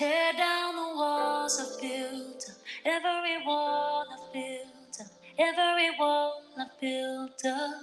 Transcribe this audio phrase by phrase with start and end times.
[0.00, 2.56] Tear down the walls I've built up,
[2.86, 5.06] every wall I've built up,
[5.38, 7.82] every wall I've built up.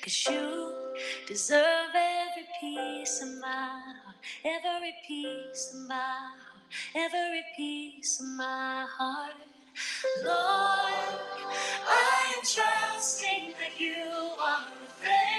[0.00, 0.72] Cause you
[1.26, 6.62] deserve every piece of my heart, every piece of my heart,
[6.94, 9.34] every piece of my heart.
[10.24, 11.20] Lord,
[11.88, 14.04] I am trusting that you
[14.40, 14.64] are
[15.00, 15.37] faithful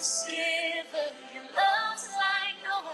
[0.00, 2.88] Your like no.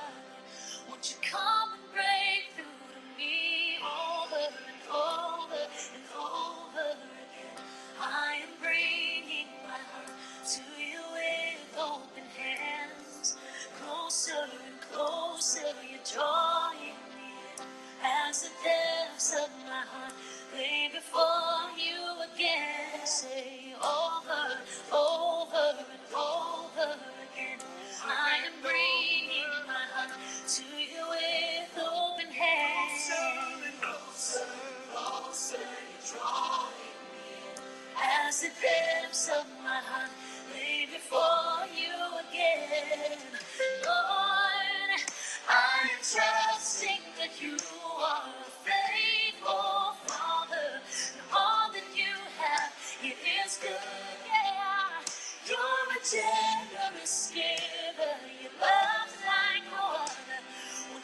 [0.89, 5.63] Won't you come and break through to me over and over
[5.95, 7.63] and over again?
[8.03, 10.11] I am bringing my heart
[10.51, 13.37] to you with open hands.
[13.81, 17.67] Closer and closer, you're drawing me in.
[18.05, 20.13] As the depths of my heart
[20.57, 24.59] lay before you again, say over,
[24.91, 26.56] over and over.
[28.05, 30.11] I am bringing my heart
[30.49, 33.13] to you with open hands.
[33.81, 34.47] Closer
[34.93, 35.59] closer,
[36.15, 36.73] you're
[38.03, 40.11] as the depths of my heart
[40.55, 41.95] lay before you
[42.29, 43.19] again.
[43.85, 45.01] Lord,
[45.49, 47.57] I'm trusting that you
[48.01, 50.81] are a faithful Father.
[51.19, 52.73] And all that you have,
[53.63, 53.79] good.
[55.49, 57.56] You're a generous giver.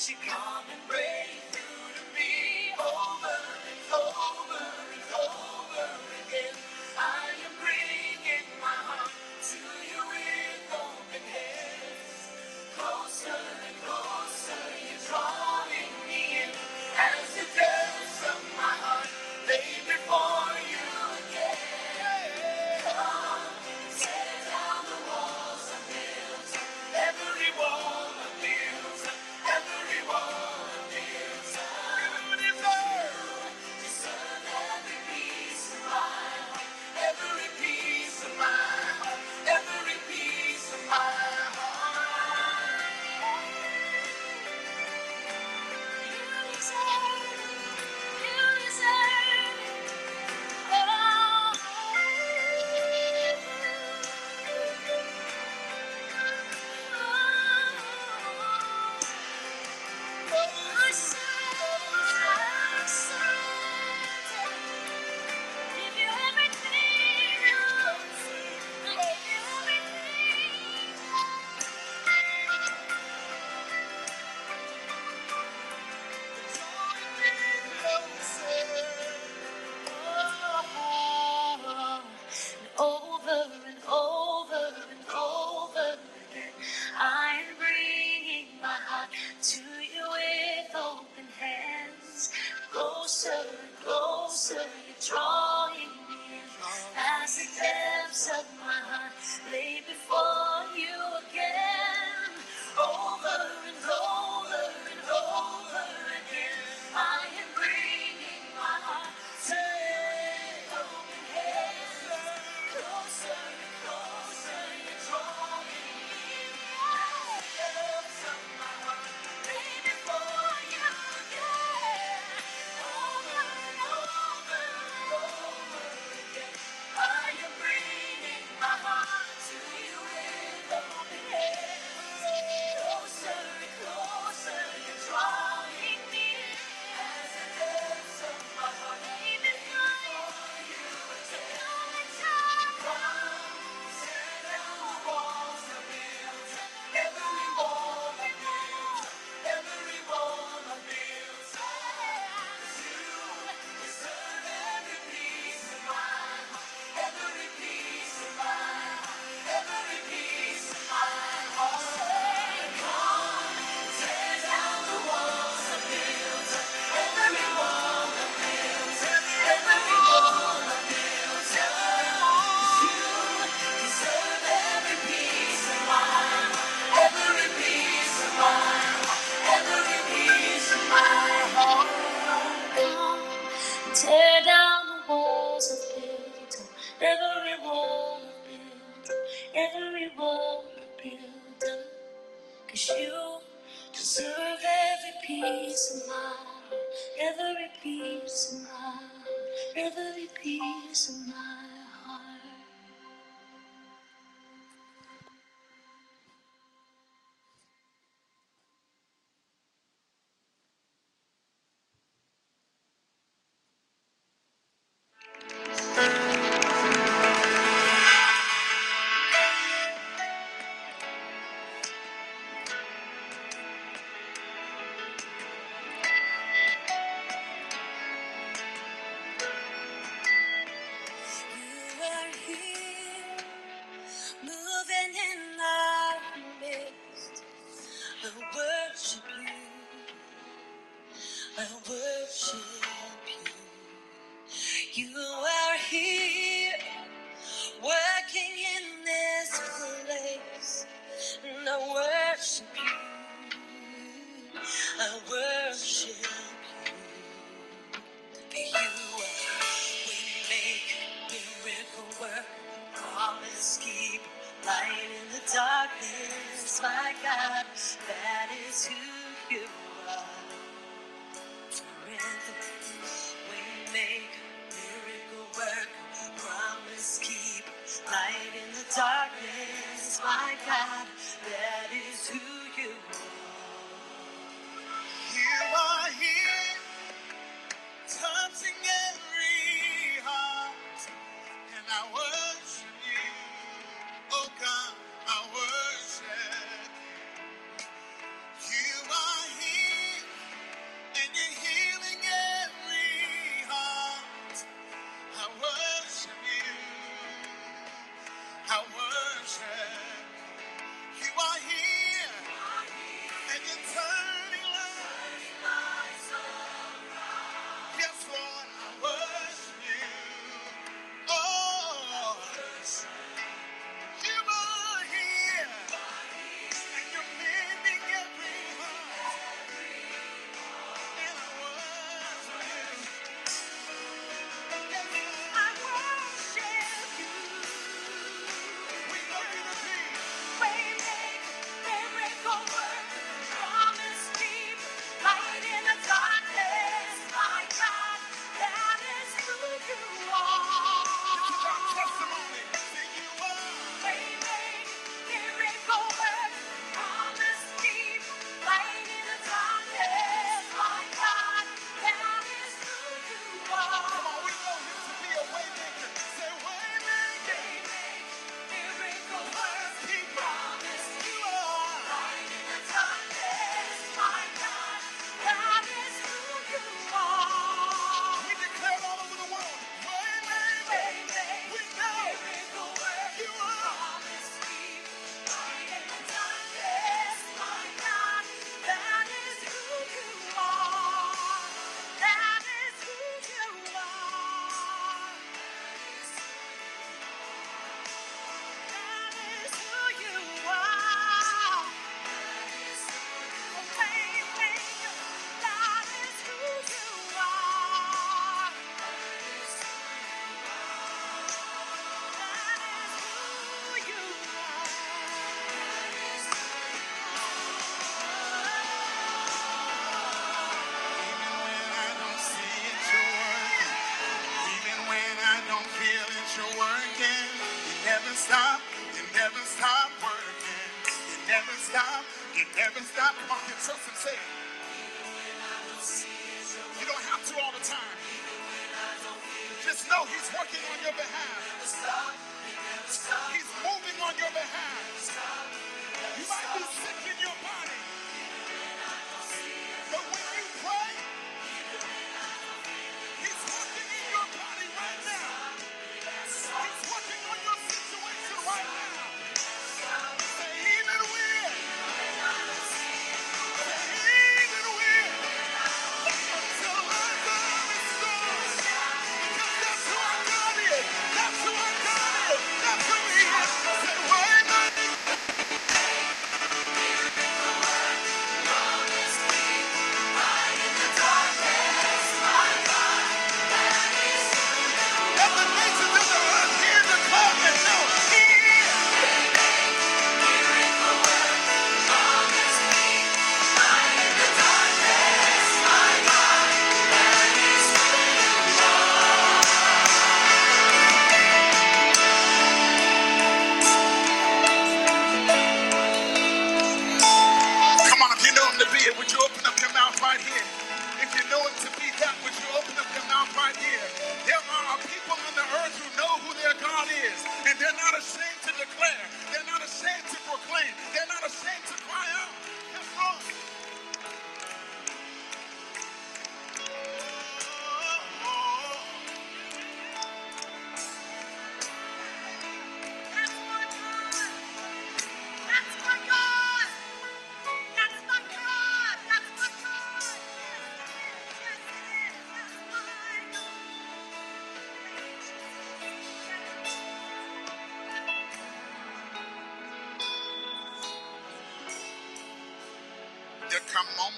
[0.09, 1.42] You come and break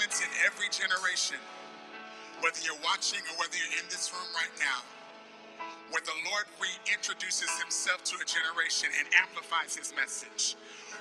[0.04, 1.40] moments in every generation,
[2.40, 4.84] whether you're watching or whether you're in this room right now,
[5.88, 10.56] where the Lord reintroduces himself to a generation and amplifies his message.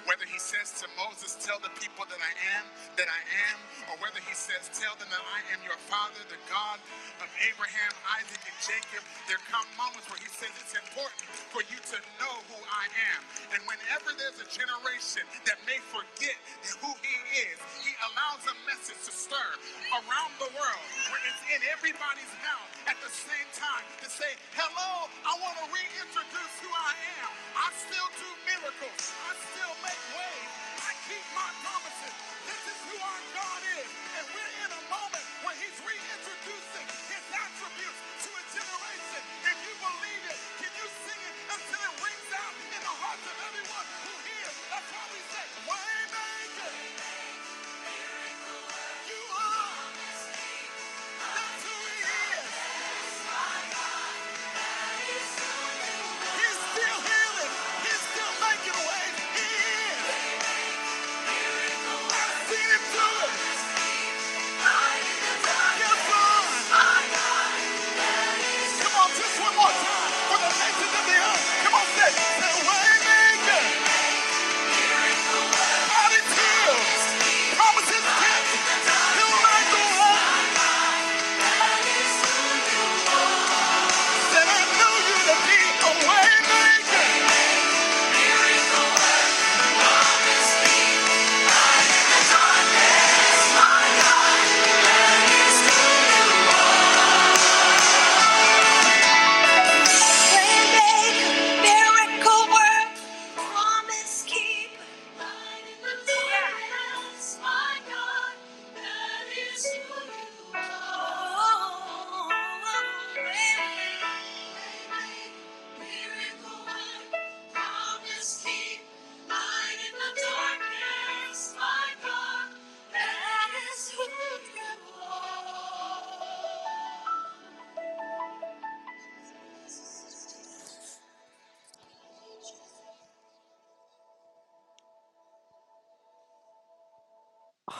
[0.07, 2.65] Whether he says to Moses, Tell the people that I am,
[2.99, 3.57] that I am,
[3.91, 6.79] or whether he says, Tell them that I am your father, the God
[7.23, 11.79] of Abraham, Isaac, and Jacob, there come moments where he says it's important for you
[11.93, 13.21] to know who I am.
[13.55, 16.37] And whenever there's a generation that may forget
[16.81, 17.17] who he
[17.49, 19.49] is, he allows a message to stir
[19.95, 25.07] around the world where it's in everybody's mouth at the same time to say, Hello,
[25.27, 26.93] I want to reintroduce who I
[27.23, 27.31] am.
[27.55, 29.01] I still do miracles.
[29.27, 30.49] I still make ways.
[30.81, 32.15] I keep my promises.
[32.47, 33.42] This is who our God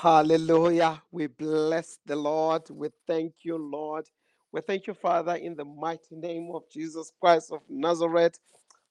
[0.03, 1.01] Hallelujah.
[1.13, 2.63] We bless the Lord.
[2.72, 4.05] We thank you, Lord.
[4.51, 8.38] We thank you, Father, in the mighty name of Jesus Christ of Nazareth.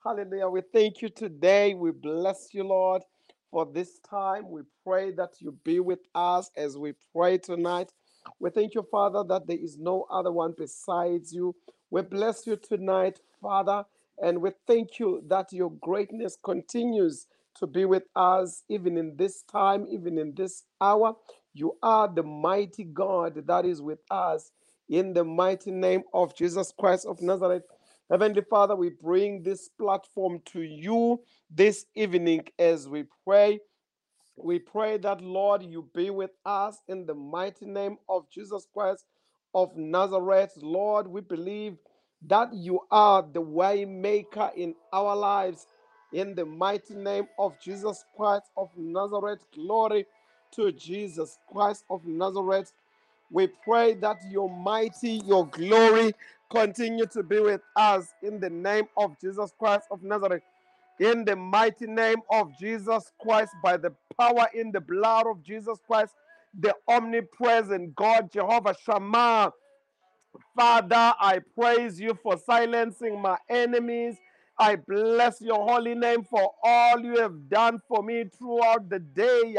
[0.04, 0.49] Hallelujah.
[0.49, 1.75] We thank you today.
[1.75, 3.02] We bless you, Lord,
[3.50, 4.50] for this time.
[4.50, 7.92] We pray that you be with us as we pray tonight.
[8.40, 11.57] We thank you, Father, that there is no other one besides you.
[11.90, 13.85] We bless you tonight, Father,
[14.23, 17.26] and we thank you that your greatness continues
[17.62, 21.14] to be with us even in this time, even in this hour.
[21.54, 24.50] You are the mighty God that is with us
[24.88, 27.62] in the mighty name of Jesus Christ of Nazareth.
[28.11, 33.61] Heavenly Father, we bring this platform to you this evening as we pray.
[34.37, 39.04] We pray that, Lord, you be with us in the mighty name of Jesus Christ
[39.54, 40.52] of Nazareth.
[40.57, 41.76] Lord, we believe
[42.26, 45.66] that you are the way maker in our lives.
[46.12, 50.07] In the mighty name of Jesus Christ of Nazareth, glory
[50.52, 52.73] to Jesus Christ of Nazareth.
[53.31, 56.12] We pray that your mighty, your glory
[56.50, 60.42] continue to be with us in the name of Jesus Christ of Nazareth.
[61.00, 65.78] In the mighty name of Jesus Christ, by the power in the blood of Jesus
[65.87, 66.12] Christ,
[66.61, 69.52] the omnipresent God, Jehovah Shammah,
[70.57, 74.16] Father, I praise you for silencing my enemies.
[74.62, 79.57] I bless your holy name for all you have done for me throughout the day.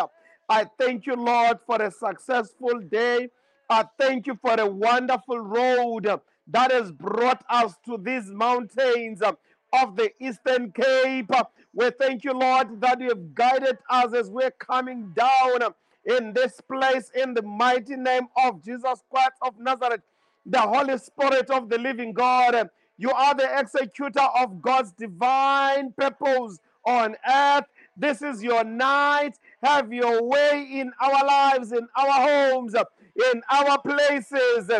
[0.49, 3.29] I thank you, Lord, for a successful day.
[3.69, 6.05] I thank you for a wonderful road
[6.47, 11.31] that has brought us to these mountains of the Eastern Cape.
[11.75, 15.73] We thank you, Lord, that you have guided us as we're coming down
[16.05, 20.01] in this place in the mighty name of Jesus Christ of Nazareth
[20.45, 22.69] the Holy Spirit of the living God.
[23.03, 27.65] You are the executor of God's divine purpose on earth.
[27.97, 29.37] This is your night.
[29.61, 34.71] Have your way in our lives, in our homes, in our places.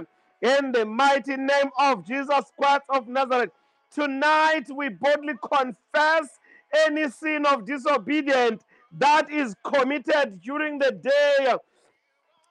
[0.42, 3.52] In the mighty name of Jesus Christ of Nazareth.
[3.94, 6.30] Tonight we boldly confess
[6.88, 8.64] any sin of disobedience
[9.00, 11.54] that is committed during the day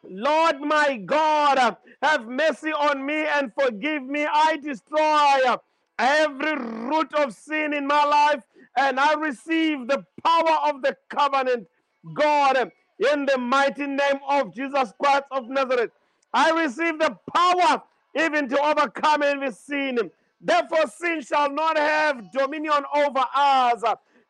[0.08, 4.26] Lord my God, have mercy on me and forgive me.
[4.30, 5.56] I destroy
[5.98, 8.42] every root of sin in my life
[8.76, 11.68] and I receive the power of the covenant.
[12.14, 12.72] God,
[13.12, 15.90] in the mighty name of Jesus Christ of Nazareth.
[16.34, 17.82] I receive the power
[18.16, 19.98] even to overcome every sin.
[20.40, 23.82] Therefore, sin shall not have dominion over us.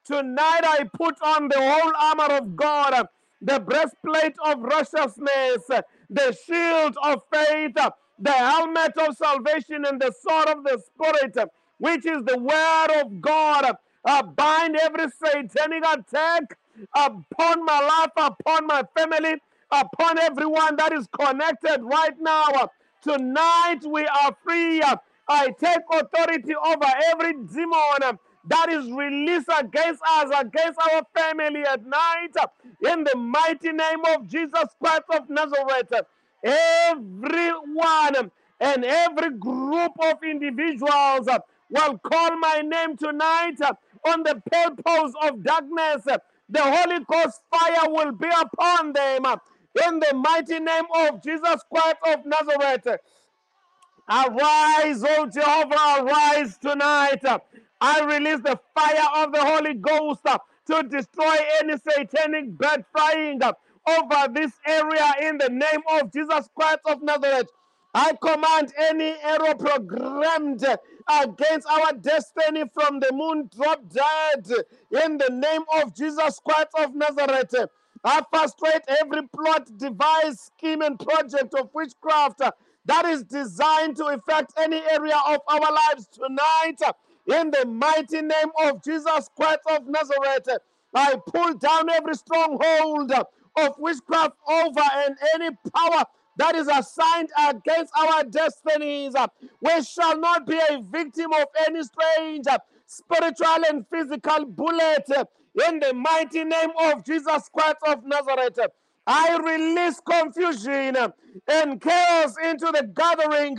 [0.05, 3.07] Tonight I put on the whole armor of God,
[3.43, 5.63] the breastplate of righteousness,
[6.11, 7.75] the shield of faith,
[8.21, 13.21] the helmet of salvation, and the sword of the Spirit, which is the word of
[13.23, 13.77] God.
[14.07, 16.59] Uh, bind every satanic attack
[16.97, 19.37] upon my life, upon my family,
[19.73, 22.71] upon everyone that is connected right now.
[23.03, 24.83] Tonight we are free.
[25.29, 31.85] I take authority over every demon that is released against us, against our family at
[31.87, 32.35] night.
[32.87, 35.93] In the mighty name of Jesus Christ of Nazareth,
[36.45, 38.31] everyone
[38.61, 41.29] and every group of individuals
[41.71, 43.59] will call my name tonight
[44.07, 46.05] on the purpose of darkness.
[46.49, 49.25] The Holy Ghost fire will be upon them.
[49.87, 53.01] In the mighty name of Jesus Christ of Nazareth.
[54.09, 57.25] Arise, O Jehovah, arise tonight.
[57.83, 63.43] I release the fire of the Holy Ghost uh, to destroy any satanic bird flying
[63.43, 63.55] uh,
[63.89, 67.49] over this area in the name of Jesus Christ of Nazareth.
[67.93, 70.77] I command any arrow programmed uh,
[71.25, 74.47] against our destiny from the moon drop dead
[75.05, 77.53] in the name of Jesus Christ of Nazareth.
[78.05, 82.43] I frustrate every plot, device, scheme, and project of witchcraft
[82.87, 86.81] that is designed to affect any area of our lives tonight.
[87.27, 90.49] In the mighty name of Jesus Christ of Nazareth,
[90.95, 96.05] I pull down every stronghold of witchcraft over and any power
[96.39, 99.15] that is assigned against our destinies.
[99.61, 102.47] We shall not be a victim of any strange
[102.87, 105.07] spiritual and physical bullet.
[105.69, 108.59] In the mighty name of Jesus Christ of Nazareth,
[109.07, 110.97] I release confusion
[111.49, 113.59] and chaos into the gathering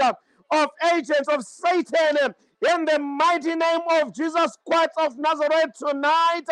[0.52, 2.34] of agents of Satan.
[2.71, 6.45] In the mighty name of Jesus Christ of Nazareth tonight,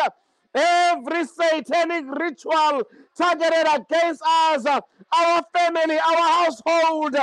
[0.54, 2.82] every satanic ritual
[3.16, 7.16] targeted against us, our family, our household,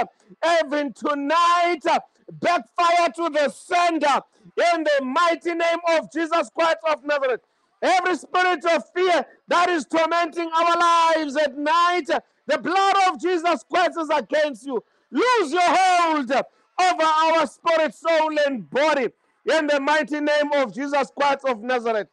[0.63, 1.81] even tonight,
[2.31, 4.21] backfire to the sender
[4.73, 7.41] in the mighty name of Jesus Christ of Nazareth.
[7.81, 12.07] Every spirit of fear that is tormenting our lives at night,
[12.47, 14.83] the blood of Jesus Christ is against you.
[15.11, 16.31] Lose your hold
[16.79, 19.09] over our spirit, soul, and body
[19.51, 22.07] in the mighty name of Jesus Christ of Nazareth.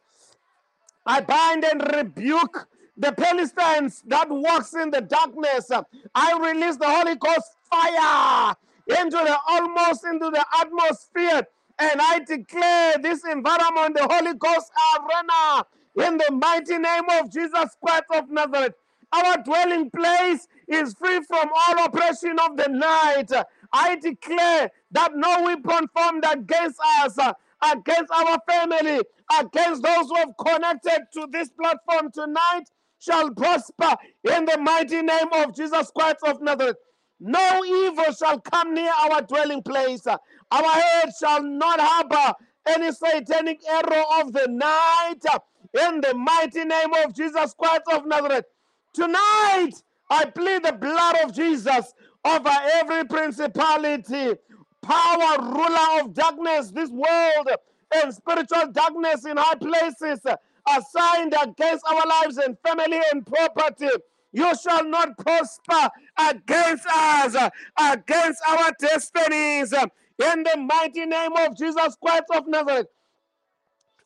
[1.05, 5.71] I bind and rebuke the Philistines that walks in the darkness.
[6.15, 8.55] I release the Holy Ghost fire
[8.87, 11.47] into the almost into the atmosphere.
[11.79, 15.65] And I declare this environment, the Holy Ghost arena,
[16.07, 18.73] in the mighty name of Jesus Christ of Nazareth.
[19.13, 23.31] Our dwelling place is free from all oppression of the night.
[23.73, 27.33] I declare that no weapon formed against us, uh,
[27.73, 29.01] against our family,
[29.39, 32.63] against those who have connected to this platform tonight
[32.99, 36.77] shall prosper in the mighty name of Jesus Christ of Nazareth.
[37.19, 40.05] No evil shall come near our dwelling place.
[40.07, 42.35] Our head shall not harbor
[42.67, 45.41] any satanic arrow of the night.
[45.85, 48.45] In the mighty name of Jesus Christ of Nazareth.
[48.93, 49.71] Tonight,
[50.09, 51.93] I plead the blood of Jesus
[52.27, 54.35] over every principality,
[54.81, 57.49] power, ruler of darkness, this world,
[57.95, 60.35] and spiritual darkness in high places uh,
[60.77, 63.89] assigned against our lives and family and property.
[64.33, 69.73] You shall not prosper against us, uh, against our destinies.
[69.73, 72.87] In the mighty name of Jesus Christ of Nazareth.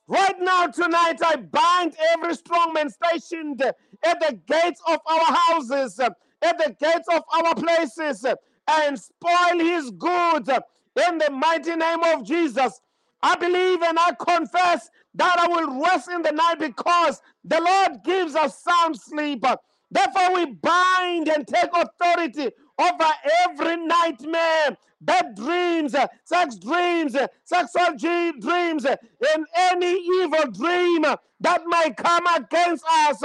[0.07, 5.99] Right now, tonight, I bind every strong man stationed at the gates of our houses,
[6.41, 8.25] at the gates of our places,
[8.67, 12.79] and spoil his goods in the mighty name of Jesus.
[13.23, 18.03] I believe and I confess that I will rest in the night because the Lord
[18.03, 19.43] gives us sound sleep.
[19.91, 22.49] Therefore, we bind and take authority
[22.79, 23.11] over
[23.45, 27.97] every nightmare, bad dreams, sex dreams, sexual
[28.39, 31.03] dreams, and any evil dream
[31.41, 33.21] that might come against us.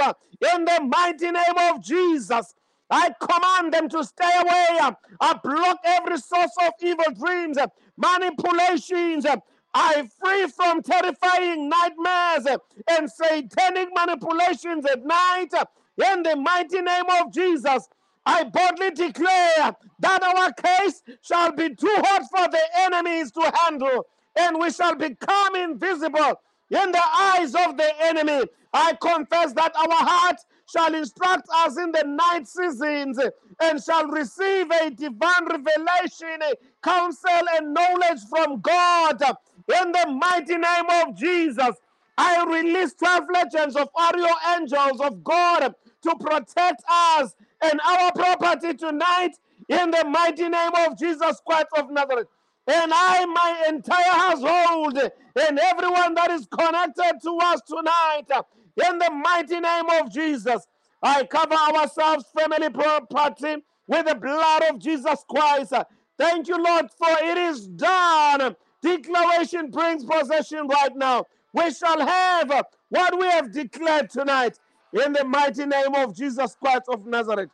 [0.53, 2.53] In the mighty name of Jesus,
[2.89, 4.67] I command them to stay away.
[4.81, 9.37] Uh, I block every source of evil dreams, uh, manipulations, uh,
[9.73, 12.57] I free from terrifying nightmares
[12.89, 15.49] and satanic manipulations at night.
[15.97, 17.87] In the mighty name of Jesus,
[18.25, 24.07] I boldly declare that our case shall be too hot for the enemies to handle,
[24.37, 28.45] and we shall become invisible in the eyes of the enemy.
[28.73, 30.37] I confess that our heart
[30.71, 33.19] shall instruct us in the night seasons
[33.61, 36.41] and shall receive a divine revelation,
[36.83, 39.21] counsel, and knowledge from God.
[39.21, 41.75] In the mighty name of Jesus,
[42.17, 48.73] I release 12 legions of warrior angels of God to protect us and our property
[48.73, 49.31] tonight
[49.69, 52.27] in the mighty name of Jesus Christ of Nazareth.
[52.67, 58.45] And I, my entire household, and everyone that is connected to us tonight,
[58.77, 60.65] in the mighty name of Jesus,
[61.03, 65.73] I cover ourselves, family property, with the blood of Jesus Christ.
[66.17, 68.55] Thank you, Lord, for it is done.
[68.83, 71.25] Declaration brings possession right now.
[71.53, 72.49] We shall have
[72.89, 74.59] what we have declared tonight
[74.93, 77.49] in the mighty name of Jesus Christ of Nazareth.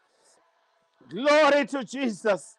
[1.09, 2.57] Glory to Jesus.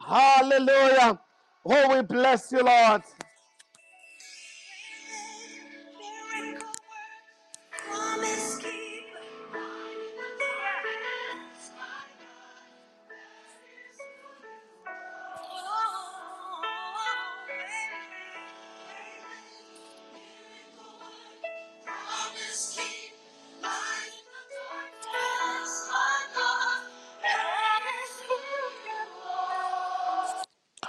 [0.00, 1.20] Hallelujah.
[1.66, 3.02] Oh, we bless you, Lord.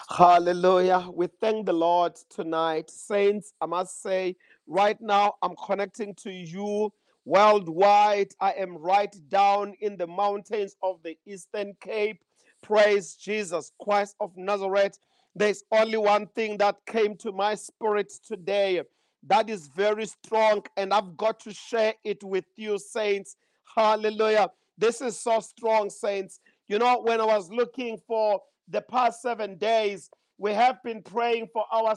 [0.10, 1.10] Hallelujah.
[1.14, 2.90] We thank the Lord tonight.
[2.92, 6.92] Saints, I must say, right now, I'm connecting to you
[7.26, 8.34] worldwide.
[8.40, 12.20] I am right down in the mountains of the Eastern Cape.
[12.62, 14.98] Praise Jesus Christ of Nazareth.
[15.36, 18.82] There's only one thing that came to my spirit today
[19.28, 23.36] that is very strong, and I've got to share it with you, saints.
[23.76, 24.50] Hallelujah.
[24.78, 26.40] This is so strong, saints.
[26.68, 31.48] You know, when I was looking for the past seven days, we have been praying
[31.54, 31.96] for our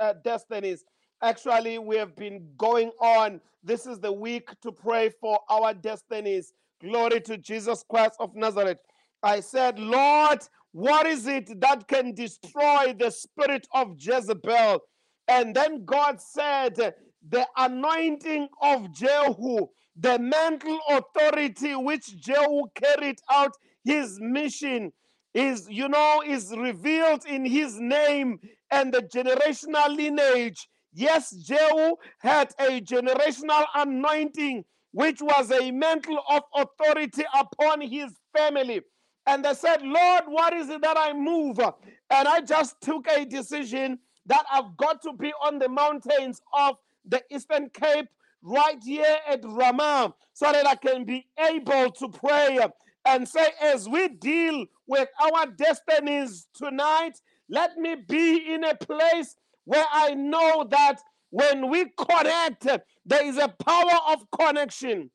[0.00, 0.84] uh, destinies.
[1.22, 3.40] Actually, we have been going on.
[3.62, 6.52] This is the week to pray for our destinies.
[6.82, 8.78] Glory to Jesus Christ of Nazareth.
[9.22, 10.40] I said, Lord,
[10.72, 14.80] what is it that can destroy the spirit of Jezebel?
[15.28, 16.94] And then God said,
[17.28, 23.52] the anointing of Jehu, the mental authority which Jehu carried out
[23.84, 24.92] his mission
[25.34, 28.38] is you know is revealed in his name
[28.70, 36.42] and the generational lineage yes jehu had a generational anointing which was a mantle of
[36.54, 38.82] authority upon his family.
[39.26, 41.58] And they said lord what is it that i move?
[41.58, 46.76] And i just took a decision that i've got to be on the mountains of
[47.06, 48.08] the eastern cape
[48.42, 52.58] right here at ramah so that i can be able to pray
[53.04, 59.36] and say, as we deal with our destinies tonight, let me be in a place
[59.64, 62.66] where I know that when we connect,
[63.06, 65.10] there is a power of connection.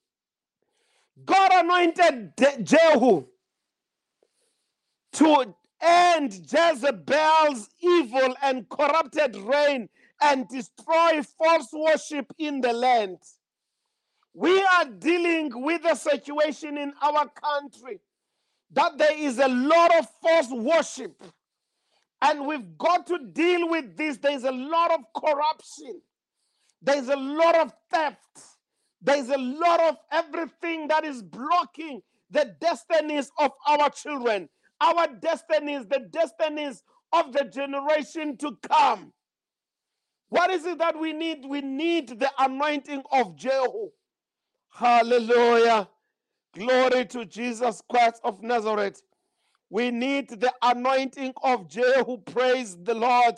[1.25, 2.33] God anointed
[2.63, 3.25] Jehu
[5.13, 9.89] to end Jezebel's evil and corrupted reign
[10.21, 13.17] and destroy false worship in the land.
[14.33, 17.99] We are dealing with a situation in our country
[18.71, 21.23] that there is a lot of false worship.
[22.21, 24.17] And we've got to deal with this.
[24.17, 26.01] There's a lot of corruption,
[26.82, 28.19] there's a lot of theft,
[29.01, 34.49] there's a lot of everything that is blocking the destinies of our children,
[34.82, 39.13] our destinies, the destinies of the generation to come.
[40.30, 41.45] What is it that we need?
[41.47, 43.89] We need the anointing of Jehu.
[44.69, 45.88] Hallelujah.
[46.53, 49.01] Glory to Jesus Christ of Nazareth.
[49.69, 52.19] We need the anointing of Jehu.
[52.19, 53.36] Praise the Lord.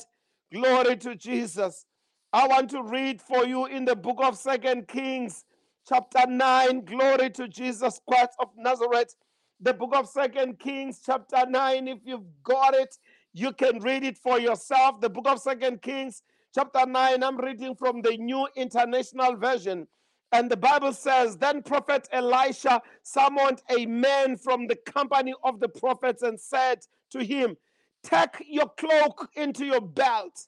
[0.53, 1.85] Glory to Jesus.
[2.31, 5.45] I want to read for you in the book of Second Kings,
[5.87, 6.85] chapter 9.
[6.85, 9.15] Glory to Jesus Christ of Nazareth.
[9.59, 11.87] The book of Second Kings, chapter 9.
[11.87, 12.95] If you've got it,
[13.33, 15.01] you can read it for yourself.
[15.01, 16.21] The book of Second Kings,
[16.53, 17.23] chapter 9.
[17.23, 19.87] I'm reading from the New International Version.
[20.31, 25.69] And the Bible says, Then Prophet Elisha summoned a man from the company of the
[25.69, 26.79] prophets and said
[27.11, 27.57] to him,
[28.03, 30.47] Take your cloak into your belt,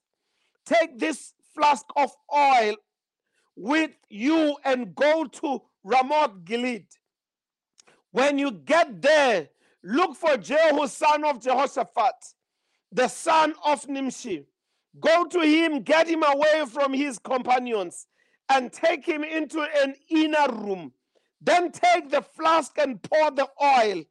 [0.66, 2.76] take this flask of oil
[3.56, 6.86] with you and go to Ramoth Gilead.
[8.12, 9.50] When you get there,
[9.84, 12.16] look for Jehu, son of Jehoshaphat,
[12.92, 14.46] the son of Nimshi.
[15.00, 18.08] Go to him, get him away from his companions
[18.52, 20.92] and take him into an inner room.
[21.42, 24.04] Then take the flask and pour the oil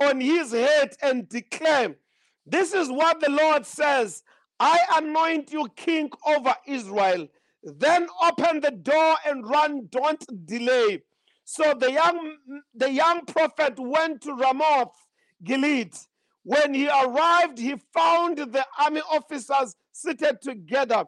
[0.00, 1.96] on his head and declare,
[2.46, 4.22] This is what the Lord says
[4.60, 7.28] I anoint you king over Israel.
[7.62, 11.02] Then open the door and run, don't delay.
[11.44, 12.36] So the young
[12.74, 14.94] the young prophet went to Ramoth
[15.42, 15.94] Gilead.
[16.44, 21.04] When he arrived, he found the army officers seated together.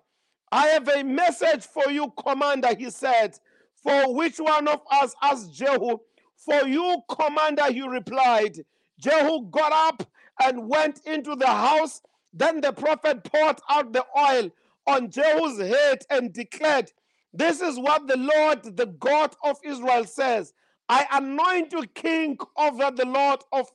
[0.52, 3.38] I have a message for you, commander, he said.
[3.82, 5.14] For which one of us?
[5.22, 5.98] asked Jehu.
[6.36, 8.58] For you, commander, he replied.
[9.00, 10.08] Jehu got up
[10.42, 12.00] and went into the house.
[12.32, 14.50] Then the prophet poured out the oil
[14.86, 16.92] on Jehu's head and declared,
[17.32, 20.52] This is what the Lord, the God of Israel, says
[20.88, 23.68] I anoint you king over the Lord of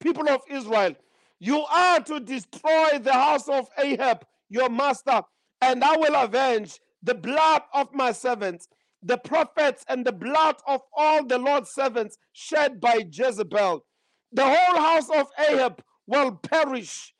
[0.00, 0.94] people of Israel.
[1.40, 5.22] You are to destroy the house of Ahab, your master,
[5.62, 8.68] and I will avenge the blood of my servants,
[9.02, 13.84] the prophets, and the blood of all the Lord's servants shed by Jezebel.
[14.32, 17.14] The whole house of Ahab will perish.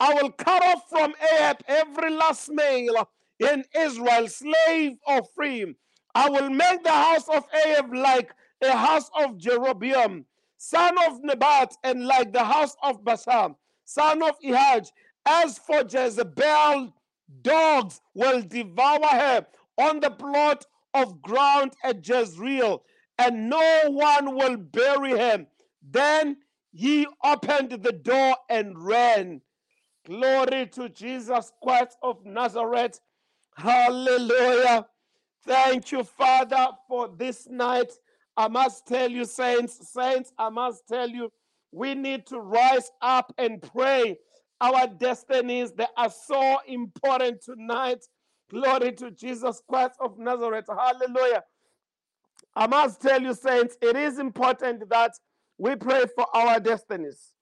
[0.00, 5.74] I will cut off from Ahab every last male in Israel, slave or free.
[6.14, 10.24] I will make the house of Ahab like a house of Jeroboam,
[10.56, 13.54] son of Nebat, and like the house of Baasha,
[13.84, 14.90] son of Ahijah.
[15.26, 16.92] As for Jezebel,
[17.42, 19.46] dogs will devour her
[19.78, 22.82] on the plot of ground at Jezreel,
[23.18, 25.46] and no one will bury him.
[25.82, 26.38] Then
[26.72, 29.40] he opened the door and ran.
[30.06, 33.00] Glory to Jesus Christ of Nazareth.
[33.56, 34.86] Hallelujah.
[35.46, 37.92] Thank you, Father, for this night.
[38.36, 41.30] I must tell you, saints, saints, I must tell you,
[41.70, 44.16] we need to rise up and pray.
[44.60, 48.04] Our destinies, they are so important tonight.
[48.50, 50.66] Glory to Jesus Christ of Nazareth.
[50.68, 51.42] Hallelujah.
[52.56, 55.12] I must tell you, saints, it is important that
[55.58, 57.32] we pray for our destinies.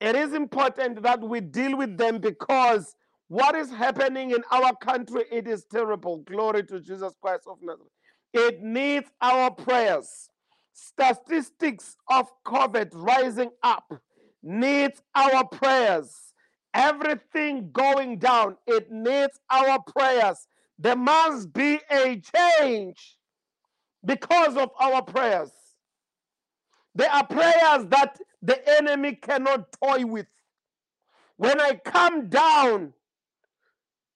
[0.00, 2.94] It is important that we deal with them because
[3.28, 6.18] what is happening in our country, it is terrible.
[6.18, 7.90] Glory to Jesus Christ of Nazareth.
[8.32, 10.28] It needs our prayers.
[10.72, 13.92] Statistics of COVID rising up
[14.42, 16.29] needs our prayers.
[16.74, 20.46] Everything going down, it needs our prayers.
[20.78, 22.20] There must be a
[22.60, 23.16] change
[24.04, 25.50] because of our prayers.
[26.94, 30.26] There are prayers that the enemy cannot toy with.
[31.36, 32.92] When I come down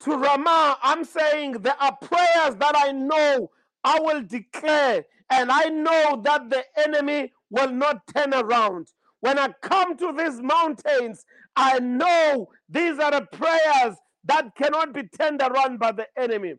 [0.01, 3.51] to Ramah, I'm saying there are prayers that I know
[3.83, 8.89] I will declare, and I know that the enemy will not turn around.
[9.21, 11.25] When I come to these mountains,
[11.57, 16.55] I know these are the prayers that cannot be turned around by the enemy.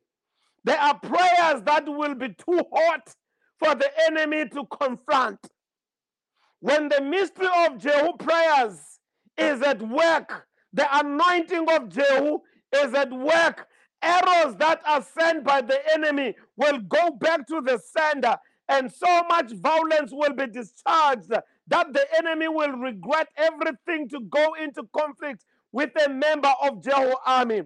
[0.64, 3.14] There are prayers that will be too hot
[3.60, 5.40] for the enemy to confront.
[6.60, 8.80] When the mystery of Jehu prayers
[9.38, 12.40] is at work, the anointing of Jehu
[12.74, 13.68] is at work.
[14.02, 18.36] Arrows that are sent by the enemy will go back to the sender,
[18.68, 21.32] and so much violence will be discharged
[21.68, 27.14] that the enemy will regret everything to go into conflict with a member of Jehu
[27.26, 27.64] army.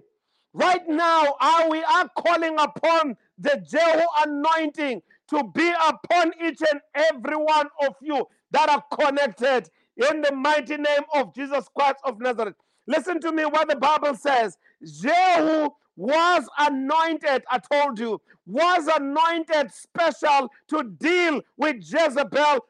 [0.52, 1.36] Right now,
[1.70, 7.94] we are calling upon the Jehu anointing to be upon each and every one of
[8.02, 12.56] you that are connected in the mighty name of Jesus Christ of Nazareth.
[12.86, 14.56] Listen to me what the Bible says.
[14.82, 22.64] Jehu was anointed, I told you, was anointed special to deal with Jezebel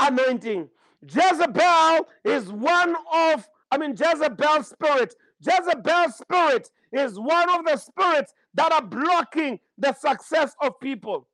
[0.00, 0.68] anointing.
[1.02, 5.14] Jezebel is one of, I mean, Jezebel's spirit.
[5.40, 11.28] Jezebel's spirit is one of the spirits that are blocking the success of people.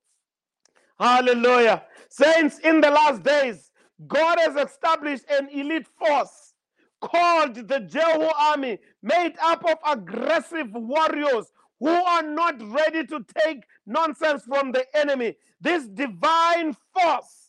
[0.99, 1.83] Hallelujah.
[2.09, 3.71] Saints, in the last days,
[4.07, 6.55] God has established an elite force
[7.01, 13.65] called the Jehu army, made up of aggressive warriors who are not ready to take
[13.87, 15.37] nonsense from the enemy.
[15.61, 17.40] This divine force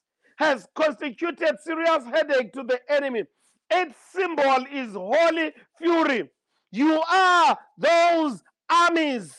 [0.41, 3.23] has constituted serious headache to the enemy.
[3.69, 6.29] Its symbol is holy fury.
[6.71, 9.35] You are those armies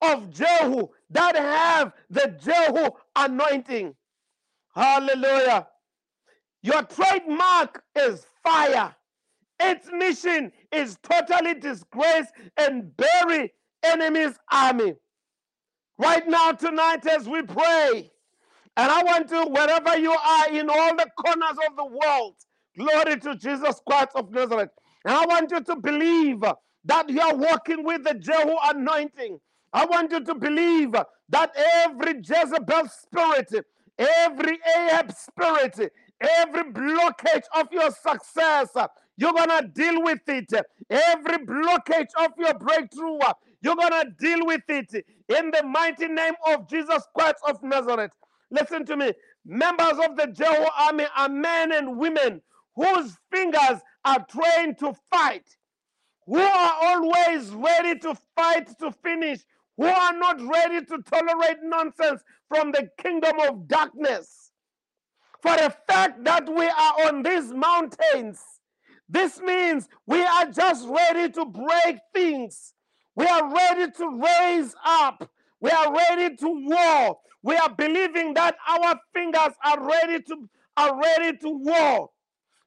[0.00, 3.94] of Jehu that have the Jehu anointing.
[4.74, 5.66] Hallelujah.
[6.62, 8.94] Your trademark is fire.
[9.58, 14.94] Its mission is totally disgrace and bury enemy's army.
[15.98, 18.11] Right now, tonight, as we pray,
[18.76, 22.36] and I want to, wherever you are in all the corners of the world,
[22.78, 24.70] glory to Jesus Christ of Nazareth.
[25.04, 26.40] And I want you to believe
[26.84, 29.38] that you are walking with the Jehu anointing.
[29.72, 31.52] I want you to believe that
[31.84, 33.66] every Jezebel spirit,
[33.98, 38.68] every Ahab spirit, every blockage of your success,
[39.18, 40.52] you're going to deal with it.
[40.90, 43.18] Every blockage of your breakthrough,
[43.62, 48.12] you're going to deal with it in the mighty name of Jesus Christ of Nazareth.
[48.52, 49.12] Listen to me.
[49.46, 52.42] Members of the Jehu army are men and women
[52.76, 55.46] whose fingers are trained to fight,
[56.26, 59.40] who are always ready to fight to finish,
[59.78, 64.52] who are not ready to tolerate nonsense from the kingdom of darkness.
[65.42, 68.40] For the fact that we are on these mountains,
[69.08, 72.74] this means we are just ready to break things.
[73.16, 75.28] We are ready to raise up.
[75.60, 77.18] We are ready to war.
[77.42, 82.10] We are believing that our fingers are ready to are ready to war.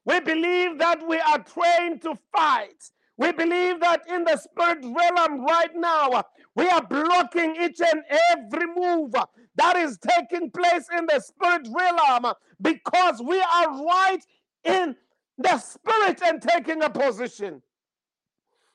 [0.06, 2.92] We believe that we are trained to fight.
[3.18, 6.24] We believe that in the spirit realm right now,
[6.56, 9.14] we are blocking each and every move
[9.56, 14.20] that is taking place in the spirit realm because we are right
[14.66, 14.96] in
[15.38, 17.62] the spirit and taking a position.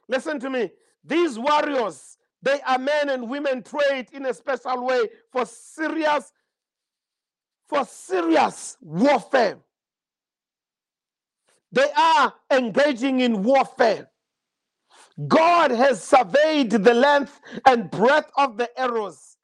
[0.08, 0.70] Listen to me.
[1.04, 6.32] These warriors, they are men and women trained in a special way for serious
[7.68, 9.58] for serious warfare.
[11.72, 14.08] They are engaging in warfare.
[15.28, 19.36] God has surveyed the length and breadth of the arrows,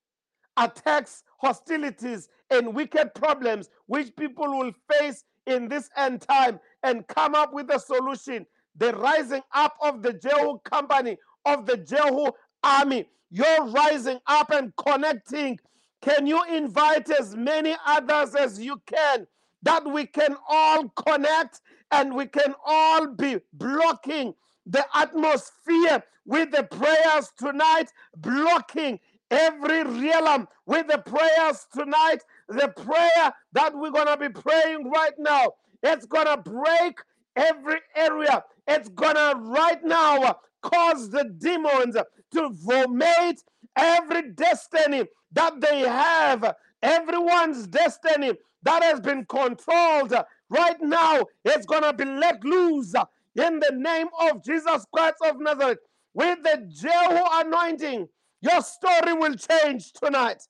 [0.56, 7.34] attacks, hostilities, and wicked problems which people will face in this end time and come
[7.34, 8.46] up with a solution.
[8.76, 12.32] The rising up of the Jehu company, of the Jehu
[12.66, 13.06] army.
[13.30, 15.58] You're rising up and connecting.
[16.02, 19.26] Can you invite as many others as you can
[19.62, 24.34] that we can all connect and we can all be blocking
[24.66, 28.98] the atmosphere with the prayers tonight, blocking
[29.30, 32.18] every realm with the prayers tonight.
[32.48, 35.52] The prayer that we're going to be praying right now,
[35.82, 36.98] it's going to break
[37.36, 38.44] every area.
[38.68, 40.38] It's going to right now
[40.72, 41.96] cause the demons
[42.32, 43.42] to vomit
[43.76, 50.14] every destiny that they have, everyone's destiny that has been controlled
[50.48, 52.94] right now, it's going to be let loose
[53.36, 55.78] in the name of Jesus Christ of Nazareth.
[56.14, 58.08] With the Jehu anointing,
[58.40, 60.42] your story will change tonight.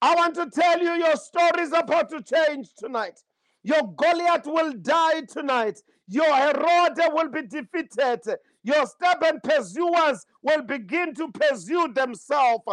[0.00, 3.20] I want to tell you, your story is about to change tonight.
[3.62, 5.80] Your Goliath will die tonight.
[6.08, 8.36] Your Herod will be defeated.
[8.64, 12.64] Your stubborn pursuers will begin to pursue themselves.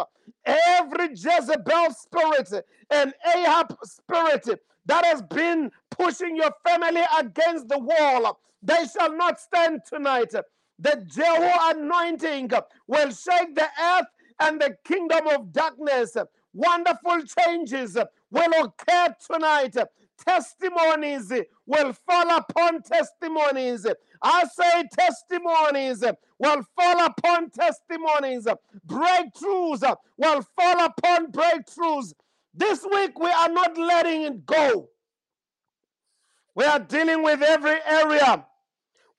[0.44, 2.52] Every Jezebel spirit
[2.90, 4.48] and Ahab spirit
[4.86, 10.32] that has been pushing your family against the wall, they shall not stand tonight.
[10.78, 12.50] The Jehu anointing
[12.86, 14.06] will shake the earth
[14.40, 16.16] and the kingdom of darkness.
[16.54, 17.96] Wonderful changes
[18.30, 19.76] will occur tonight.
[20.26, 21.32] Testimonies
[21.66, 23.86] will fall upon testimonies.
[24.22, 26.04] I say testimonies
[26.38, 28.46] will fall upon testimonies.
[28.86, 32.12] Breakthroughs will fall upon breakthroughs.
[32.54, 34.88] This week we are not letting it go.
[36.54, 38.44] We are dealing with every area.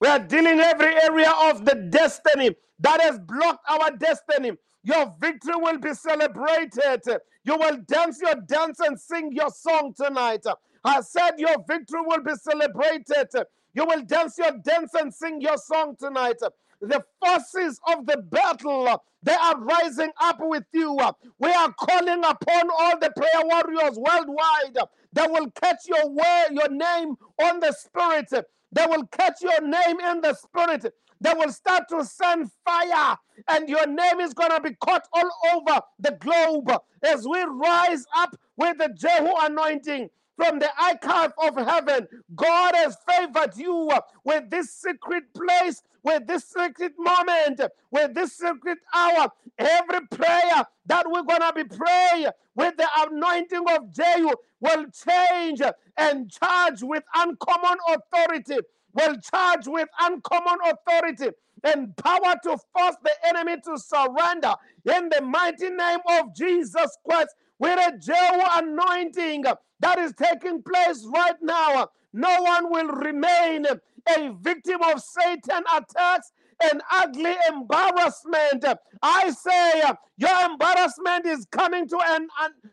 [0.00, 4.52] We are dealing every area of the destiny that has blocked our destiny.
[4.84, 7.02] Your victory will be celebrated.
[7.44, 10.44] You will dance your dance and sing your song tonight.
[10.84, 13.28] I said your victory will be celebrated.
[13.74, 16.36] You will dance your dance and sing your song tonight.
[16.80, 20.98] The forces of the battle, they are rising up with you.
[21.38, 24.78] We are calling upon all the prayer warriors worldwide.
[25.12, 26.10] They will catch your
[26.52, 28.30] your name on the spirit.
[28.72, 30.94] They will catch your name in the spirit.
[31.20, 33.16] They will start to send fire,
[33.48, 36.70] and your name is going to be caught all over the globe
[37.04, 42.08] as we rise up with the Jehu anointing from the archive of heaven.
[42.34, 43.90] God has favored you
[44.24, 47.60] with this secret place, with this secret moment,
[47.90, 49.28] with this secret hour.
[49.58, 54.30] Every prayer that we're going to be praying with the anointing of Jehu
[54.60, 55.60] will change
[55.96, 58.58] and charge with uncommon authority,
[58.94, 61.30] will charge with uncommon authority
[61.64, 64.54] and power to force the enemy to surrender
[64.86, 67.30] in the mighty name of Jesus Christ
[67.62, 69.44] with a Jehu anointing
[69.80, 71.90] that is taking place right now.
[72.12, 76.32] No one will remain a victim of Satan attacks
[76.64, 78.64] and ugly embarrassment.
[79.00, 79.82] I say
[80.18, 82.28] your embarrassment is coming to an,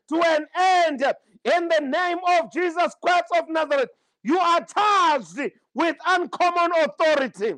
[0.09, 1.03] to an end
[1.45, 3.91] in the name of Jesus Christ of Nazareth.
[4.23, 5.39] You are charged
[5.75, 7.53] with uncommon authority.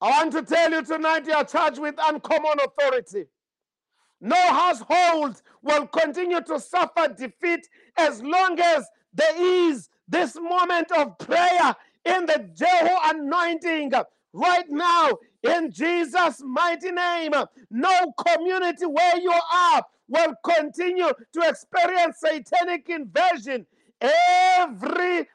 [0.00, 3.24] I want to tell you tonight you are charged with uncommon authority.
[4.24, 7.68] No household will continue to suffer defeat
[7.98, 13.92] as long as there is this moment of prayer in the Jehu anointing
[14.32, 15.10] right now
[15.42, 17.32] in Jesus' mighty name.
[17.70, 23.66] No community where you are will continue to experience satanic invasion.
[24.00, 25.28] Every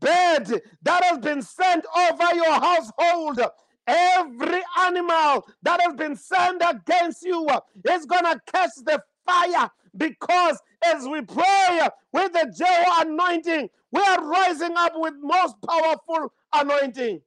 [0.00, 3.40] bed that has been sent over your household,
[3.88, 7.60] every animal that has been sent against you uh,
[7.90, 13.70] is going to catch the fire because as we pray uh, with the Jehu anointing,
[13.92, 17.22] we are rising up with most powerful anointing.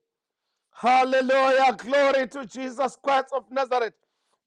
[0.73, 1.75] Hallelujah.
[1.77, 3.93] Glory to Jesus Christ of Nazareth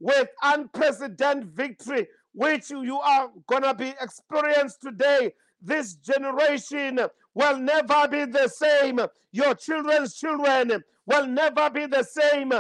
[0.01, 5.33] with unprecedented victory, which you are going to be experienced today.
[5.63, 7.01] This generation
[7.35, 9.01] will never be the same.
[9.33, 12.53] Your children's children will never be the same.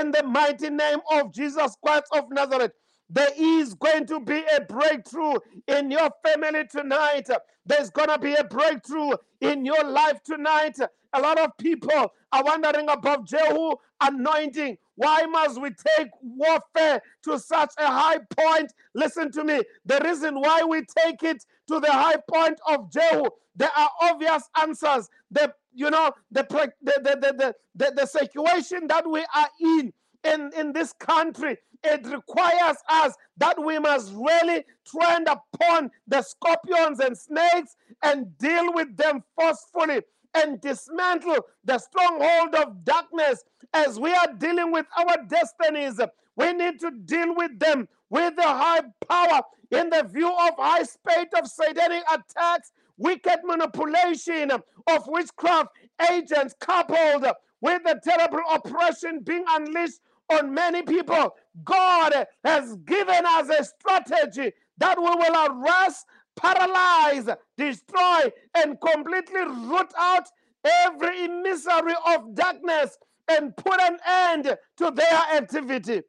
[0.00, 2.72] In the mighty name of Jesus Christ of Nazareth,
[3.10, 5.34] there is going to be a breakthrough
[5.68, 7.28] in your family tonight.
[7.66, 9.12] There's going to be a breakthrough
[9.42, 10.78] in your life tonight.
[11.12, 14.78] A lot of people are wondering about Jehu anointing.
[14.94, 18.72] Why must we take warfare to such a high point?
[18.94, 19.60] Listen to me.
[19.84, 23.24] The reason why we take it to the high point of Jehu,
[23.56, 25.08] there are obvious answers.
[25.30, 29.92] The you know the the the the, the, the, situation that we are in
[30.24, 37.00] in in this country it requires us that we must really tread upon the scorpions
[37.00, 40.02] and snakes and deal with them forcefully
[40.34, 43.42] and dismantle the stronghold of darkness
[43.74, 46.00] as we are dealing with our destinies.
[46.36, 50.82] We need to deal with them with the high power in the view of high
[50.84, 55.70] speed of satanic attacks, wicked manipulation of witchcraft
[56.10, 57.26] agents coupled
[57.60, 61.34] with the terrible oppression being unleashed on many people.
[61.64, 69.92] God has given us a strategy that we will arrest, paralyze, destroy, and completely root
[69.98, 70.26] out
[70.64, 76.02] every emissary of darkness and put an end to their activity.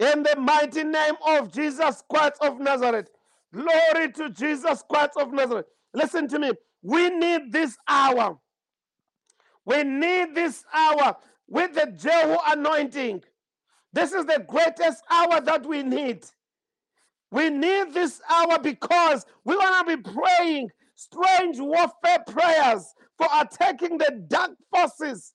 [0.00, 3.08] In the mighty name of Jesus Christ of Nazareth.
[3.52, 5.66] Glory to Jesus Christ of Nazareth.
[5.94, 6.52] Listen to me.
[6.82, 8.38] We need this hour.
[9.64, 11.16] We need this hour
[11.48, 13.22] with the Jehu anointing.
[13.92, 16.24] This is the greatest hour that we need.
[17.30, 23.98] We need this hour because we're going to be praying strange warfare prayers for attacking
[23.98, 25.32] the dark forces,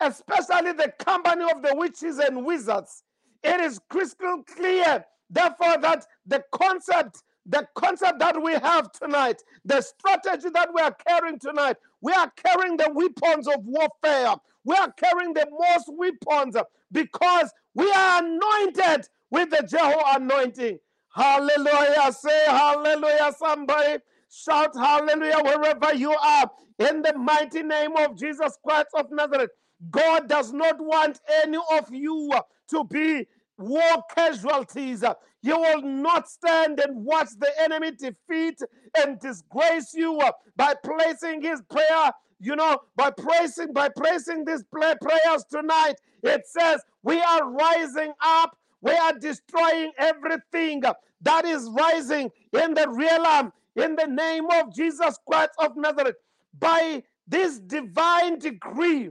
[0.00, 3.02] especially the company of the witches and wizards.
[3.42, 9.80] It is crystal clear, therefore, that the concept the concept that we have tonight, the
[9.80, 14.34] strategy that we are carrying tonight, we are carrying the weapons of warfare.
[14.64, 16.56] We are carrying the most weapons
[16.92, 20.78] because we are anointed with the Jehu anointing.
[21.14, 22.12] Hallelujah.
[22.12, 23.98] Say hallelujah, somebody.
[24.30, 26.50] Shout hallelujah wherever you are.
[26.78, 29.50] In the mighty name of Jesus Christ of Nazareth.
[29.90, 32.32] God does not want any of you
[32.70, 33.26] to be
[33.58, 35.04] war casualties.
[35.42, 38.60] You will not stand and watch the enemy defeat
[38.98, 40.20] and disgrace you
[40.56, 45.94] by placing his prayer, you know, by placing by placing these prayers tonight.
[46.22, 50.82] It says, We are rising up, we are destroying everything
[51.22, 56.16] that is rising in the realm in the name of Jesus Christ of Nazareth.
[56.58, 59.10] By this divine decree,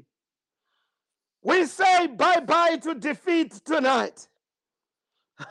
[1.43, 4.27] we say bye bye to defeat tonight.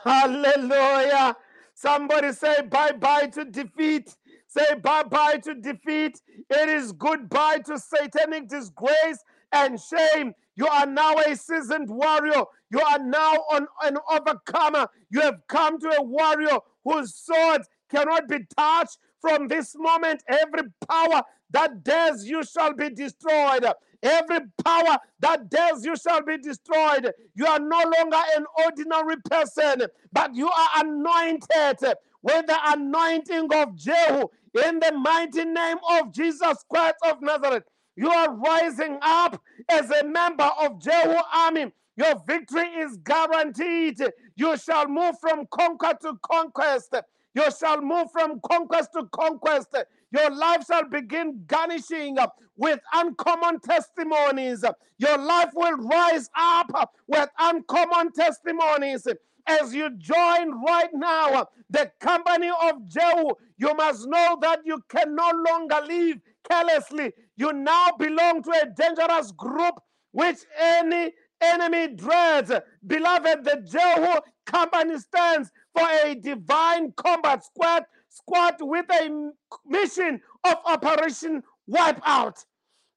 [0.03, 1.35] Hallelujah.
[1.73, 4.15] Somebody say bye bye to defeat.
[4.47, 6.21] Say bye bye to defeat.
[6.49, 9.19] It is goodbye to satanic disgrace
[9.51, 10.33] and shame.
[10.55, 12.43] You are now a seasoned warrior.
[12.71, 14.87] You are now an, an overcomer.
[15.09, 18.97] You have come to a warrior whose sword cannot be touched.
[19.19, 23.65] From this moment, every power that dares you shall be destroyed.
[24.05, 27.11] Every power that dares you shall be destroyed.
[27.35, 29.83] You are no longer an ordinary person,
[30.13, 31.79] but you are anointed
[32.23, 34.27] with the anointing of Jehu
[34.65, 37.63] in the mighty name of Jesus Christ of Nazareth.
[37.97, 41.73] You are rising up as a member of Jehu army.
[41.97, 44.01] Your victory is guaranteed.
[44.35, 46.95] You shall move from conquer to conquest.
[47.35, 49.75] You shall move from conquest to conquest.
[50.15, 54.63] Your life shall begin garnishing uh, with uncommon testimonies.
[54.97, 59.05] Your life will rise up uh, with uncommon testimonies.
[59.47, 64.81] As you join right now uh, the company of Jehu, you must know that you
[64.87, 66.17] can no longer live
[66.49, 67.11] carelessly.
[67.35, 69.75] You now belong to a dangerous group
[70.13, 71.11] which any
[71.41, 72.53] enemy dreads.
[72.87, 77.83] Beloved, the Jehu company stands for a divine combat squad,
[78.15, 79.31] squad with a
[79.67, 82.45] mission of Operation Wipeout.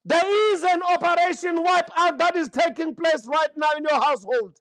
[0.05, 4.59] There is an Operation Wipeout that is taking place right now in your household.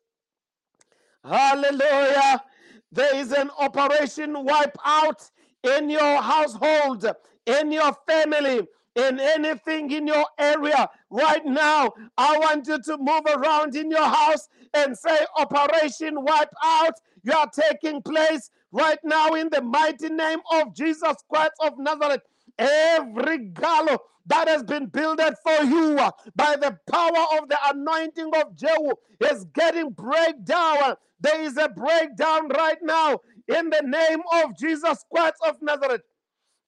[1.24, 2.44] Hallelujah.
[2.92, 5.30] There is an operation Wipeout
[5.64, 7.06] in your household,
[7.46, 11.92] in your family, in anything in your area right now.
[12.18, 16.94] I want you to move around in your house and say, Operation Wipeout.
[17.24, 22.22] You are taking place right now in the mighty name of Jesus Christ of Nazareth.
[22.58, 28.32] Every gallows that has been builded for you uh, by the power of the anointing
[28.36, 28.92] of Jehu
[29.32, 30.96] is getting breakdown.
[31.20, 36.02] There is a breakdown right now in the name of Jesus Christ of Nazareth.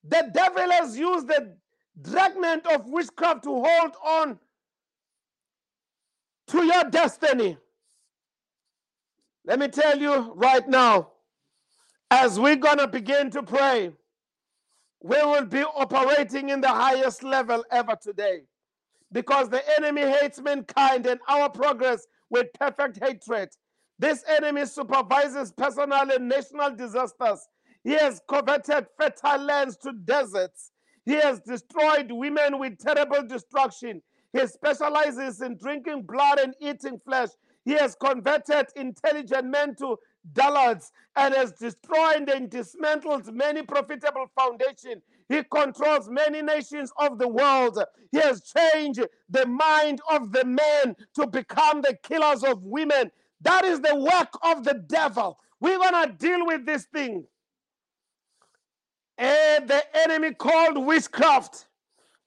[0.07, 1.55] The devil has used the
[2.01, 4.39] dragnet of witchcraft to hold on
[6.47, 7.57] to your destiny.
[9.45, 11.11] Let me tell you right now,
[12.11, 13.91] as we're going to begin to pray,
[15.01, 18.41] we will be operating in the highest level ever today
[19.11, 23.49] because the enemy hates mankind and our progress with perfect hatred.
[23.97, 27.47] This enemy supervises personal and national disasters.
[27.83, 30.71] He has converted fertile lands to deserts.
[31.05, 34.01] He has destroyed women with terrible destruction.
[34.33, 37.29] He specializes in drinking blood and eating flesh.
[37.65, 39.97] He has converted intelligent men to
[40.33, 45.03] dullards and has destroyed and dismantled many profitable foundations.
[45.27, 47.81] He controls many nations of the world.
[48.11, 53.11] He has changed the mind of the men to become the killers of women.
[53.41, 55.37] That is the work of the devil.
[55.59, 57.25] We're going to deal with this thing.
[59.17, 61.67] And the enemy called witchcraft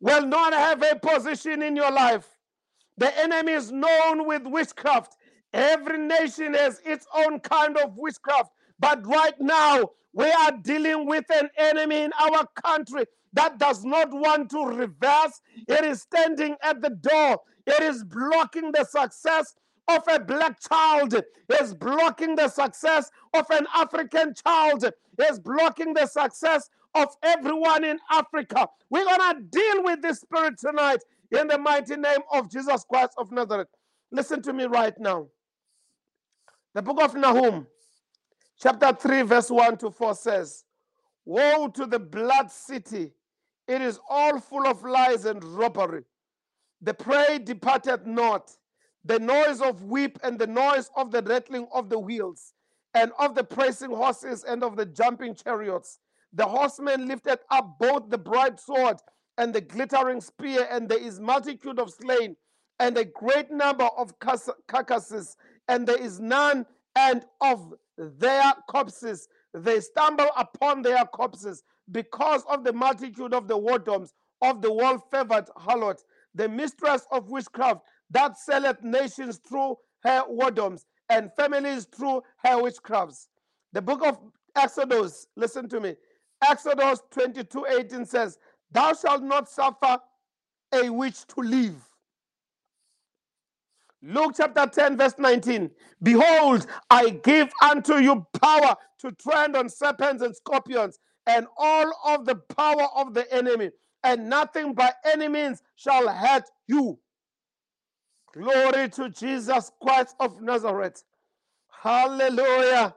[0.01, 2.29] will not have a position in your life.
[2.99, 5.17] The enemy is known with witchcraft.
[5.53, 8.51] Every nation has its own kind of witchcraft.
[8.79, 14.13] But right now, we are dealing with an enemy in our country that does not
[14.13, 15.41] want to reverse.
[15.69, 17.39] It is standing at the door.
[17.67, 19.55] It is blocking the success
[19.89, 21.15] of a black child.
[21.15, 21.27] It
[21.61, 24.85] is blocking the success of an African child.
[24.85, 24.95] It
[25.31, 28.69] is blocking the success of everyone in Africa.
[28.91, 31.01] We're going to deal with this spirit tonight
[31.31, 33.69] in the mighty name of Jesus Christ of Nazareth.
[34.11, 35.29] Listen to me right now.
[36.75, 37.67] The book of Nahum,
[38.59, 40.65] chapter 3, verse 1 to 4 says,
[41.27, 43.13] Woe to the blood city!
[43.69, 46.05] It is all full of lies and robbery.
[46.81, 48.51] The prey departed not,
[49.05, 52.55] the noise of whip and the noise of the rattling of the wheels,
[52.95, 55.99] and of the pressing horses and of the jumping chariots.
[56.33, 58.97] The horsemen lifted up both the bright sword
[59.37, 62.37] and the glittering spear, and there is multitude of slain,
[62.79, 64.15] and a great number of
[64.67, 65.37] carcasses,
[65.73, 66.67] and there is none
[66.97, 69.27] and of their corpses.
[69.55, 74.11] They stumble upon their corpses because of the multitude of the whoredoms
[74.43, 75.99] of the well favored harlot,
[76.35, 83.29] the mistress of witchcraft that selleth nations through her whoredoms and families through her witchcrafts.
[83.73, 84.19] The book of
[84.55, 85.97] Exodus, listen to me.
[86.47, 88.39] Exodus 22 18 says,
[88.71, 89.99] Thou shalt not suffer
[90.75, 91.92] a witch to live.
[94.03, 95.71] Luke chapter 10, verse 19.
[96.03, 102.27] Behold, I give unto you power to tread on serpents and scorpions and all of
[102.27, 103.71] the power of the enemy,
[104.03, 106.99] and nothing by any means shall hurt you.
[108.35, 111.05] Glory to Jesus Christ of Nazareth.
[111.83, 112.95] Hallelujah.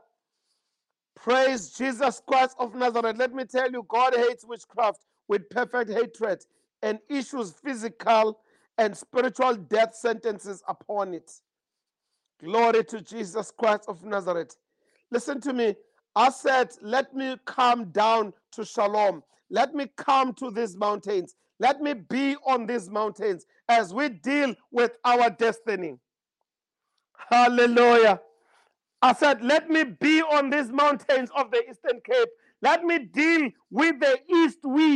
[1.16, 3.18] Praise Jesus Christ of Nazareth.
[3.18, 6.44] Let me tell you, God hates witchcraft with perfect hatred
[6.82, 8.40] and issues physical
[8.78, 11.32] and spiritual death sentences upon it.
[12.44, 14.56] Glory to Jesus Christ of Nazareth.
[15.12, 15.76] Listen to me.
[16.16, 19.24] I said, Let me come down to Shalom.
[19.50, 21.36] Let me come to these mountains.
[21.60, 25.98] Let me be on these mountains as we deal with our destiny.
[27.30, 28.20] Hallelujah.
[29.02, 32.30] I said, Let me be on these mountains of the Eastern Cape.
[32.62, 34.95] Let me deal with the east wind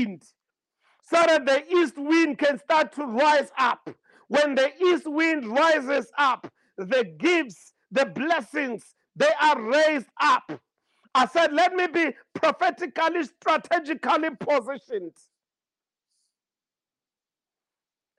[1.10, 3.90] so that the east wind can start to rise up.
[4.28, 8.84] When the east wind rises up, the gifts, the blessings,
[9.16, 10.52] they are raised up.
[11.16, 15.14] I said, let me be prophetically, strategically positioned.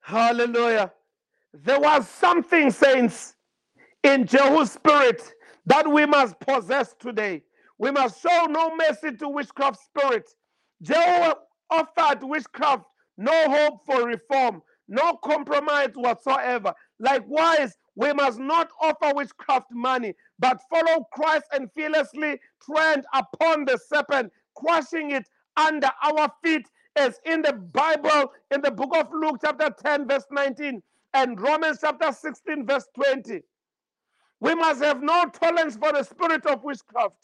[0.01, 0.93] Hallelujah.
[1.55, 3.35] There was something, saints,
[4.03, 5.23] in Jehu's spirit
[5.67, 7.43] that we must possess today.
[7.79, 10.29] We must show no mercy to witchcraft spirit.
[10.83, 11.35] Jehu
[11.71, 12.85] offered witchcraft
[13.21, 16.73] no hope for reform, no compromise whatsoever.
[16.99, 23.79] Likewise, we must not offer witchcraft money, but follow Christ and fearlessly tread upon the
[23.89, 26.67] serpent, crushing it under our feet,
[26.97, 31.79] as in the Bible, in the book of Luke, chapter 10, verse 19, and Romans
[31.83, 33.43] chapter 16, verse 20.
[34.41, 37.17] We must have no tolerance for the spirit of witchcraft.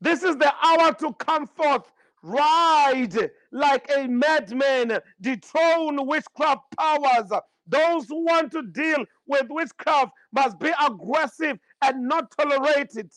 [0.00, 1.92] This is the hour to come forth.
[2.22, 7.30] Ride like a madman, dethrone witchcraft powers.
[7.66, 13.12] Those who want to deal with witchcraft must be aggressive and not tolerate it.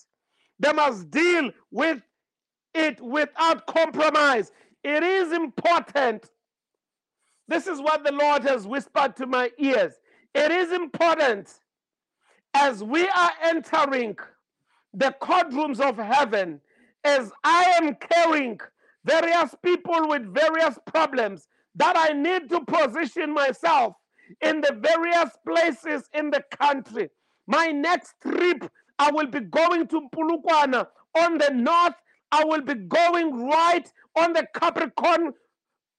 [0.60, 2.02] They must deal with
[2.74, 4.52] it without compromise.
[4.84, 6.30] It is important.
[7.48, 9.94] This is what the Lord has whispered to my ears.
[10.34, 11.54] It is important
[12.54, 14.18] as we are entering
[14.94, 16.62] the courtrooms of heaven,
[17.04, 18.60] as I am carrying
[19.06, 23.94] various people with various problems, that I need to position myself
[24.42, 27.10] in the various places in the country.
[27.48, 30.88] My next trip, I will be going to Polokwane
[31.20, 31.94] on the north.
[32.32, 35.34] I will be going right on the Capricorn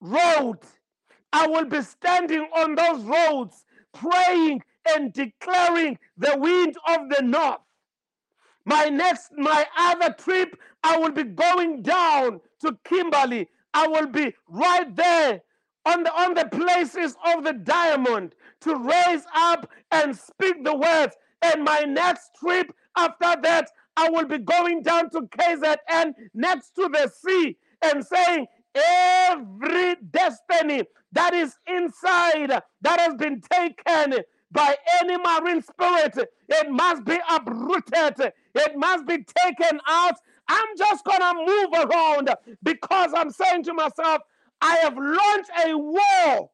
[0.01, 0.59] Road.
[1.33, 7.61] I will be standing on those roads, praying and declaring the wind of the north.
[8.67, 13.49] My next, my other trip, I will be going down to Kimberley.
[13.75, 15.43] I will be right there
[15.87, 21.17] on the on the places of the diamond to raise up and speak the words.
[21.43, 26.89] And my next trip after that, I will be going down to KZN next to
[26.89, 28.47] the sea and saying,
[28.77, 32.51] Every destiny that is inside
[32.83, 34.17] that has been taken
[34.57, 36.19] by any marine spirit,
[36.51, 40.17] it must be uprooted, it must be taken out.
[40.49, 42.31] I'm just gonna move around
[42.65, 44.23] because I'm saying to myself,
[44.63, 46.51] I have launched a war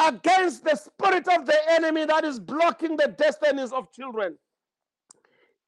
[0.00, 4.36] against the spirit of the enemy that is blocking the destinies of children.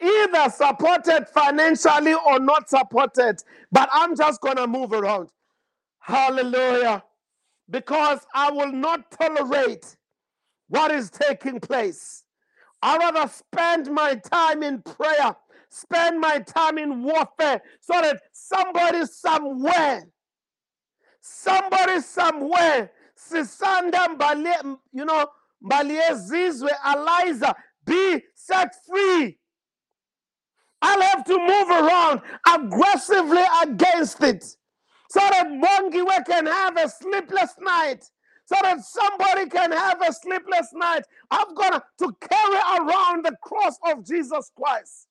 [0.02, 3.38] Either supported financially or not supported,
[3.72, 5.30] but I'm just gonna move around.
[6.00, 7.04] Hallelujah.
[7.70, 9.96] Because I will not tolerate
[10.72, 12.24] what is taking place.
[12.80, 15.36] I rather spend my time in prayer,
[15.68, 20.04] spend my time in warfare, so that somebody somewhere,
[21.20, 25.26] somebody somewhere, Sisanda Mbale, you know,
[25.62, 27.54] Mbaliezizwe, Eliza,
[27.84, 29.38] be set free.
[30.80, 34.42] I'll have to move around aggressively against it
[35.10, 38.10] so that Mongiwe can have a sleepless night,
[38.52, 41.04] so that somebody can have a sleepless night.
[41.30, 45.06] I've got to carry around the cross of Jesus Christ.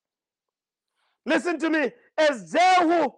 [1.26, 1.92] Listen to me.
[2.18, 3.10] As Jehu,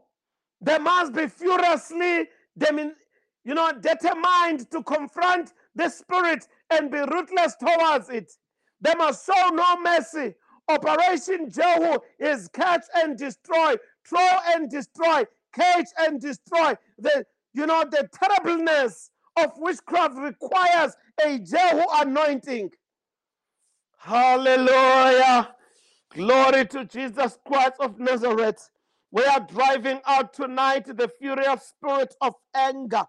[0.62, 8.10] they must be furiously, you know, determined to confront the spirit and be ruthless towards
[8.10, 8.32] it.
[8.80, 10.36] They must show no mercy.
[10.70, 13.76] Operation Jehu is catch and destroy,
[14.08, 16.76] throw and destroy, cage and destroy.
[16.98, 22.70] The you know the terribleness of witchcraft requires a Jehu anointing.
[23.98, 25.56] Hallelujah.
[26.14, 28.70] Glory to Jesus Christ of Nazareth.
[29.12, 33.04] We are driving out tonight the furious spirit of anger.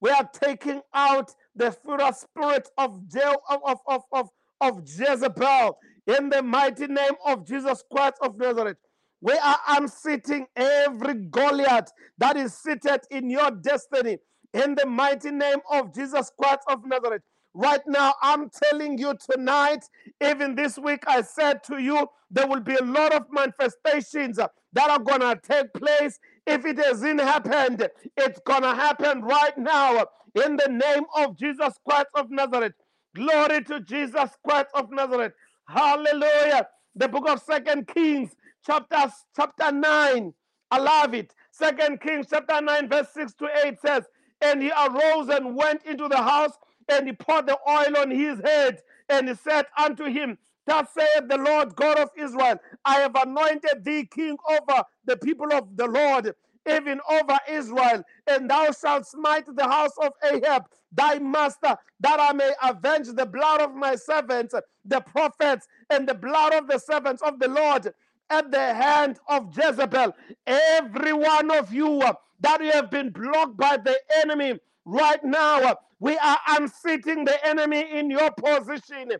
[0.00, 3.00] We are taking out the furious spirit of,
[3.48, 4.28] of, of, of, of,
[4.60, 8.78] of Jezebel in the mighty name of Jesus Christ of Nazareth.
[9.20, 14.18] We are unseating every Goliath that is seated in your destiny
[14.54, 17.22] in the mighty name of Jesus Christ of Nazareth.
[17.54, 19.84] Right now, I'm telling you tonight,
[20.22, 24.90] even this week, I said to you, there will be a lot of manifestations that
[24.90, 26.20] are going to take place.
[26.46, 30.06] If it hasn't happened, it's going to happen right now
[30.44, 32.74] in the name of Jesus Christ of Nazareth.
[33.16, 35.34] Glory to Jesus Christ of Nazareth.
[35.68, 36.68] Hallelujah.
[36.96, 38.32] The book of Second Kings
[38.66, 40.34] chapter, chapter 9.
[40.70, 41.34] I love it.
[41.52, 44.04] Second Kings chapter 9, verse 6 to 8 says,
[44.44, 46.52] And he arose and went into the house,
[46.90, 51.28] and he poured the oil on his head, and he said unto him, Thus saith
[51.28, 55.88] the Lord God of Israel, I have anointed thee king over the people of the
[55.88, 56.34] Lord,
[56.68, 62.32] even over Israel, and thou shalt smite the house of Ahab, thy master, that I
[62.34, 64.54] may avenge the blood of my servants,
[64.86, 67.92] the prophets, and the blood of the servants of the Lord
[68.30, 70.14] at the hand of Jezebel.
[70.46, 75.62] Every one of you uh, that you have been blocked by the enemy right now,
[75.62, 79.12] uh, we are unseating the enemy in your position.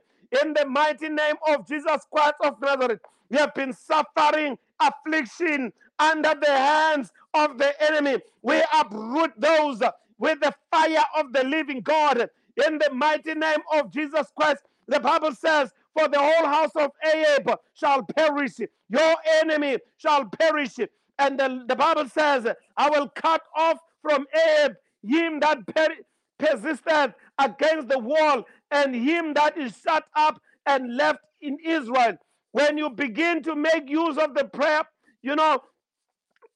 [0.43, 3.01] In the mighty name of Jesus Christ of Nazareth,
[3.31, 8.19] you have been suffering affliction under the hands of the enemy.
[8.43, 12.29] We uproot those uh, with the fire of the living God.
[12.67, 16.91] In the mighty name of Jesus Christ, the Bible says, for the whole house of
[17.05, 18.59] Ahab shall perish.
[18.89, 20.77] Your enemy shall perish.
[21.19, 24.75] And the, the Bible says, I will cut off from Ahab
[25.05, 25.97] him that per-
[26.39, 32.17] persisted against the wall, and him that is shut up and left in Israel.
[32.53, 34.83] When you begin to make use of the prayer,
[35.23, 35.61] you know,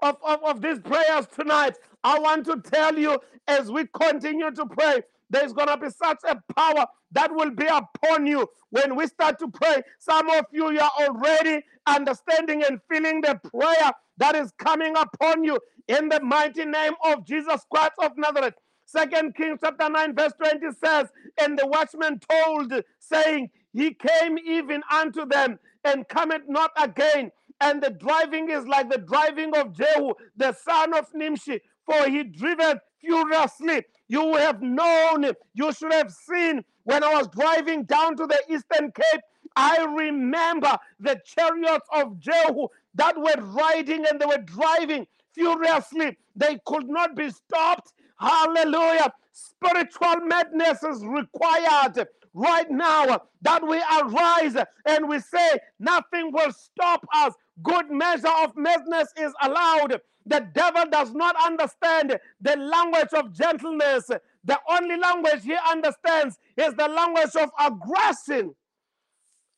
[0.00, 4.66] of, of, of these prayers tonight, I want to tell you as we continue to
[4.66, 9.06] pray, there's going to be such a power that will be upon you when we
[9.06, 9.82] start to pray.
[9.98, 15.44] Some of you, you are already understanding and feeling the prayer that is coming upon
[15.44, 15.58] you
[15.88, 18.54] in the mighty name of Jesus Christ of Nazareth.
[18.86, 21.08] Second Kings chapter 9, verse 20 says,
[21.40, 27.30] And the watchman told, saying, He came even unto them, and cometh not again.
[27.60, 32.24] And the driving is like the driving of Jehu, the son of Nimshi, for he
[32.24, 33.84] driveth furiously.
[34.08, 38.92] You have known, you should have seen when I was driving down to the eastern
[38.92, 39.20] cape.
[39.56, 46.16] I remember the chariots of Jehu that were riding and they were driving furiously.
[46.36, 47.92] They could not be stopped.
[48.18, 49.12] Hallelujah.
[49.32, 54.56] Spiritual madness is required right now that we arise
[54.86, 57.34] and we say, Nothing will stop us.
[57.62, 60.00] Good measure of madness is allowed.
[60.26, 64.10] The devil does not understand the language of gentleness.
[64.44, 68.54] The only language he understands is the language of aggression.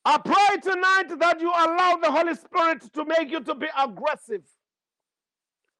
[0.04, 4.42] I pray tonight that you allow the Holy Spirit to make you to be aggressive.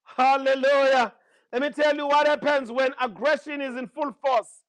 [0.05, 1.15] Hallelujah.
[1.53, 4.65] Let me tell you what happens when aggression is in full force.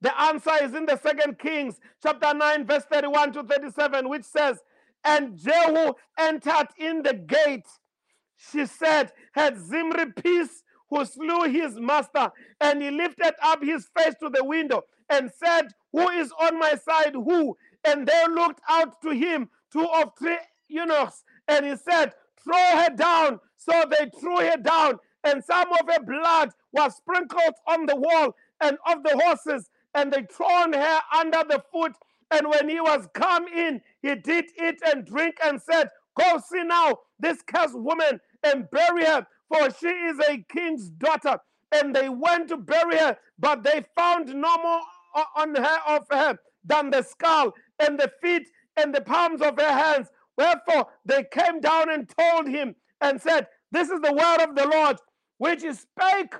[0.00, 4.60] The answer is in the second Kings, chapter 9, verse 31 to 37, which says,
[5.04, 7.66] And Jehu entered in the gate.
[8.36, 14.14] She said, Had Zimri peace who slew his master, and he lifted up his face
[14.20, 17.14] to the window and said, Who is on my side?
[17.14, 17.56] Who?
[17.84, 20.38] And they looked out to him, two of three
[20.68, 23.40] eunuchs, and he said, Throw her down.
[23.56, 28.34] So they threw her down, and some of her blood was sprinkled on the wall
[28.60, 31.92] and of the horses and they thrown her under the foot.
[32.32, 36.64] And when he was come in, he did eat and drink and said, Go see
[36.64, 41.38] now this cursed woman and bury her, for she is a king's daughter.
[41.72, 44.80] And they went to bury her, but they found no more
[45.36, 49.72] on her of her than the skull and the feet and the palms of her
[49.72, 50.08] hands.
[50.36, 54.68] Wherefore they came down and told him and said, This is the word of the
[54.68, 54.98] Lord,
[55.38, 56.34] which he spake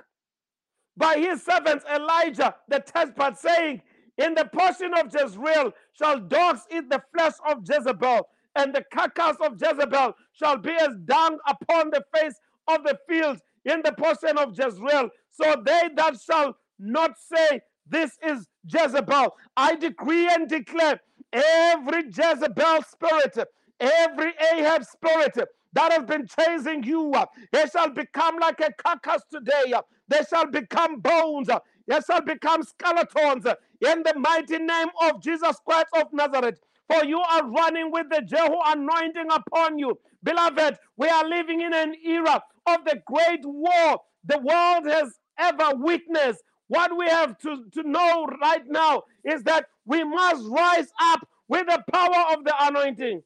[0.97, 3.81] by his servants Elijah the Tishbite, saying,
[4.17, 9.37] In the portion of Jezreel shall dogs eat the flesh of Jezebel, and the carcass
[9.41, 12.35] of Jezebel shall be as dung upon the face
[12.67, 15.09] of the field in the portion of Jezreel.
[15.31, 21.01] So they that shall not say, This is Jezebel, I decree and declare
[21.33, 23.37] every Jezebel spirit,
[23.79, 25.37] every Ahab spirit
[25.73, 27.13] that has been chasing you,
[27.51, 29.73] They shall become like a carcass today.
[30.07, 31.49] They shall become bones.
[31.91, 33.45] They shall become skeletons
[33.81, 36.57] in the mighty name of Jesus Christ of Nazareth.
[36.89, 39.99] For you are running with the Jehu anointing upon you.
[40.23, 45.75] Beloved, we are living in an era of the great war the world has ever
[45.75, 46.41] witnessed.
[46.69, 51.65] What we have to, to know right now is that we must rise up with
[51.67, 53.21] the power of the anointing.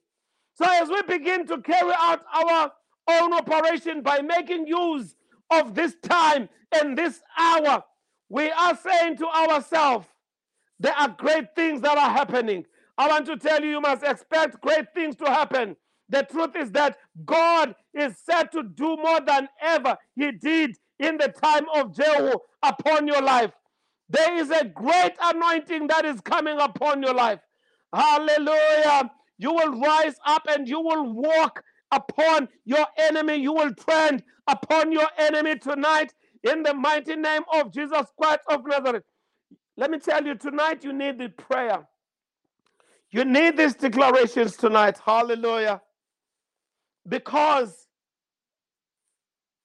[0.56, 2.72] So, as we begin to carry out our
[3.10, 5.16] own operation by making use
[5.52, 7.84] of this time and this hour,
[8.30, 10.08] we are saying to ourselves,
[10.80, 12.66] there are great things that are happening.
[12.98, 15.76] I want to tell you, you must expect great things to happen.
[16.10, 21.18] The truth is that God is set to do more than ever He did in
[21.18, 23.52] the time of Jehu upon your life.
[24.10, 27.40] There is a great anointing that is coming upon your life.
[27.94, 29.12] Hallelujah.
[29.38, 33.36] You will rise up and you will walk upon your enemy.
[33.38, 36.14] You will trend upon your enemy tonight
[36.46, 39.04] in the mighty name of Jesus Christ of Nazareth.
[39.78, 41.86] Let me tell you, tonight you need the prayer.
[43.12, 44.98] You need these declarations tonight.
[45.04, 45.82] Hallelujah.
[47.08, 47.88] Because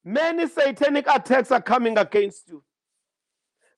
[0.05, 2.63] many satanic attacks are coming against you.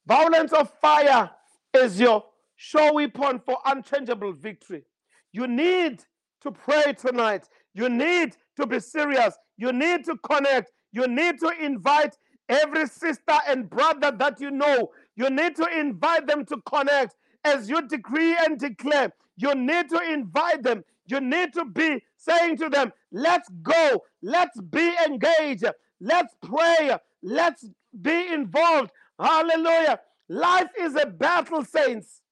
[0.06, 1.30] Violence of fire
[1.74, 2.24] is your
[2.56, 4.84] sure weapon for unchangeable victory.
[5.32, 6.02] You need
[6.42, 7.48] to pray tonight.
[7.74, 9.34] You need to be serious.
[9.56, 10.72] You need to connect.
[10.92, 12.16] You need to invite
[12.48, 14.90] every sister and brother that you know.
[15.16, 19.12] You need to invite them to connect as you decree and declare.
[19.36, 20.84] You need to invite them.
[21.06, 24.02] You need to be saying to them, let's go.
[24.22, 25.64] Let's be engaged.
[26.00, 26.96] Let's pray.
[27.22, 27.64] Let's
[28.00, 28.90] be involved.
[29.18, 30.00] Hallelujah.
[30.28, 32.22] Life is a battle, saints.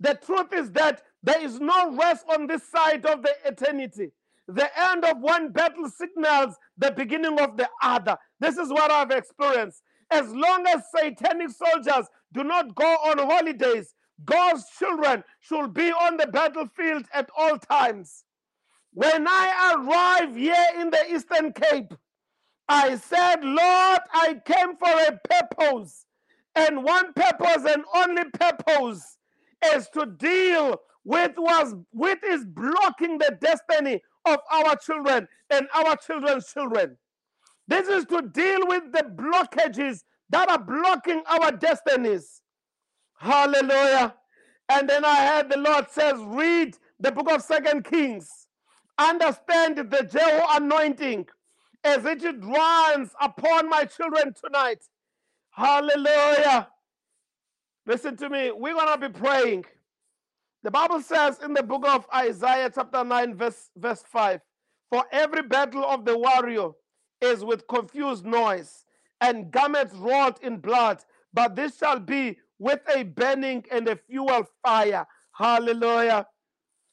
[0.00, 4.10] The truth is that there is no rest on this side of the eternity.
[4.48, 8.16] The end of one battle signals the beginning of the other.
[8.42, 9.82] This is what I've experienced.
[10.10, 16.16] As long as satanic soldiers do not go on holidays, God's children should be on
[16.16, 18.24] the battlefield at all times.
[18.94, 21.94] When I arrive here in the Eastern Cape,
[22.68, 26.06] I said, Lord, I came for a purpose.
[26.56, 29.18] And one purpose and only purpose
[29.74, 31.32] is to deal with
[31.92, 36.96] with is blocking the destiny of our children and our children's children.
[37.72, 42.42] This is to deal with the blockages that are blocking our destinies.
[43.16, 44.14] Hallelujah.
[44.68, 48.28] And then I heard the Lord says, read the book of Second Kings.
[48.98, 51.26] Understand the Jehu anointing
[51.82, 54.84] as it runs upon my children tonight.
[55.52, 56.68] Hallelujah.
[57.86, 58.52] Listen to me.
[58.54, 59.64] We're going to be praying.
[60.62, 64.42] The Bible says in the book of Isaiah, chapter 9, verse, verse 5
[64.90, 66.72] For every battle of the warrior
[67.22, 68.84] is with confused noise
[69.20, 74.44] and garments wrought in blood, but this shall be with a burning and a fuel
[74.64, 75.06] fire.
[75.32, 76.26] Hallelujah.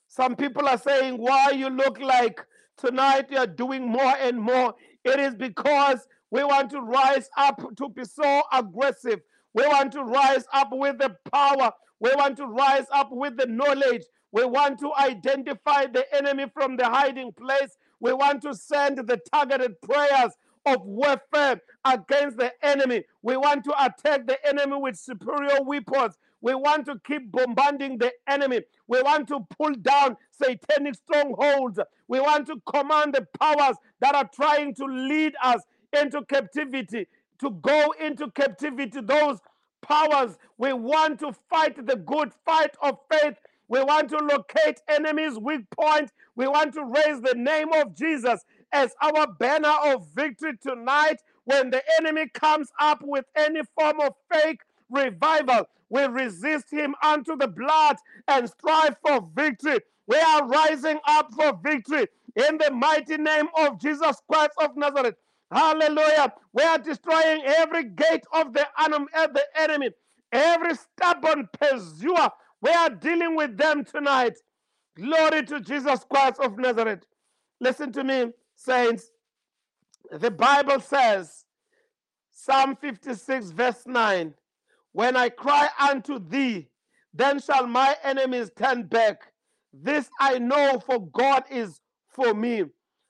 [0.07, 2.41] Some people are saying, Why you look like
[2.77, 4.73] tonight you're doing more and more.
[5.05, 9.21] It is because we want to rise up to be so aggressive.
[9.53, 11.71] We want to rise up with the power.
[11.99, 14.03] We want to rise up with the knowledge.
[14.31, 17.77] We want to identify the enemy from the hiding place.
[17.99, 20.33] We want to send the targeted prayers
[20.65, 23.03] of warfare against the enemy.
[23.21, 26.15] We want to attack the enemy with superior weapons.
[26.41, 28.61] We want to keep bombarding the enemy.
[28.87, 31.79] We want to pull down satanic strongholds.
[32.07, 35.61] We want to command the powers that are trying to lead us
[35.99, 37.07] into captivity,
[37.39, 39.01] to go into captivity.
[39.01, 39.39] Those
[39.81, 43.35] powers, we want to fight the good fight of faith.
[43.69, 46.11] We want to locate enemies' weak point.
[46.35, 48.41] We want to raise the name of Jesus
[48.73, 51.17] as our banner of victory tonight.
[51.45, 57.37] When the enemy comes up with any form of fake revival, we resist him unto
[57.37, 57.97] the blood
[58.27, 59.79] and strive for victory.
[60.07, 65.15] We are rising up for victory in the mighty name of Jesus Christ of Nazareth.
[65.51, 66.33] Hallelujah.
[66.53, 69.91] We are destroying every gate of the eh, enemy,
[70.31, 72.29] every stubborn pursuer.
[72.61, 74.37] We are dealing with them tonight.
[74.95, 77.05] Glory to Jesus Christ of Nazareth.
[77.61, 79.11] Listen to me, saints.
[80.11, 81.45] The Bible says,
[82.31, 84.33] Psalm 56, verse 9
[84.91, 86.67] When I cry unto thee,
[87.13, 89.31] then shall my enemies turn back.
[89.73, 91.79] This I know, for God is
[92.09, 92.65] for me.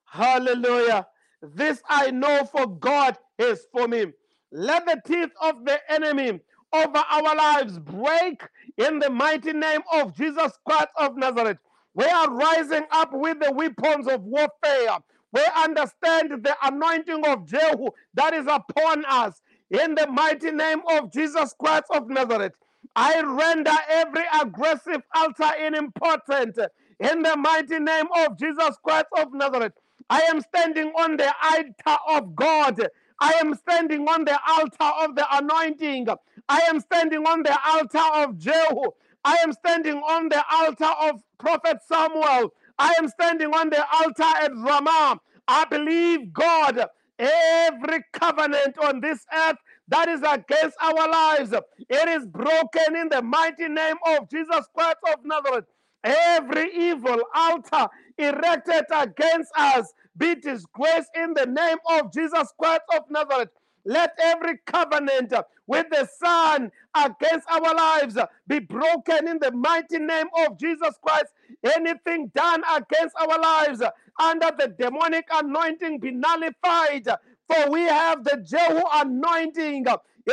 [0.05, 1.07] Hallelujah.
[1.41, 4.07] This I know, for God is for me.
[4.51, 6.39] Let the teeth of the enemy
[6.73, 8.41] over our lives break
[8.79, 11.59] in the mighty name of Jesus Christ of Nazareth.
[11.95, 14.99] We are rising up with the weapons of warfare.
[15.33, 19.41] We understand the anointing of Jehu that is upon us.
[19.71, 22.53] In the mighty name of Jesus Christ of Nazareth,
[22.95, 26.59] I render every aggressive altar inimportant.
[27.01, 29.73] In the mighty name of Jesus Christ of Nazareth,
[30.09, 32.87] I am standing on the altar of God.
[33.19, 36.07] I am standing on the altar of the anointing.
[36.49, 38.91] I am standing on the altar of Jehu.
[39.25, 42.53] I am standing on the altar of Prophet Samuel.
[42.79, 45.19] I am standing on the altar at Ramah.
[45.49, 46.85] I believe God,
[47.19, 49.57] every covenant on this earth
[49.89, 51.53] that is against our lives,
[51.89, 55.65] it is broken in the mighty name of Jesus Christ of Nazareth.
[56.05, 63.03] Every evil altar erected against us be disgraced in the name of Jesus Christ of
[63.11, 63.49] Nazareth.
[63.89, 65.33] Let every covenant
[65.67, 71.27] with the Son against our lives be broken in the mighty name of Jesus Christ.
[71.63, 73.81] Anything done against our lives
[74.21, 77.07] under the demonic anointing be nullified.
[77.47, 79.87] For we have the Jehu anointing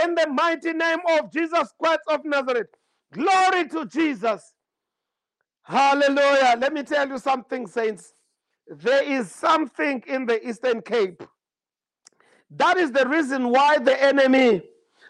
[0.04, 2.68] in the mighty name of Jesus Christ of Nazareth.
[3.14, 4.52] Glory to Jesus.
[5.64, 6.56] Hallelujah.
[6.60, 8.14] Let me tell you something, saints.
[8.68, 11.22] There is something in the Eastern Cape.
[12.50, 14.62] That is the reason why the enemy,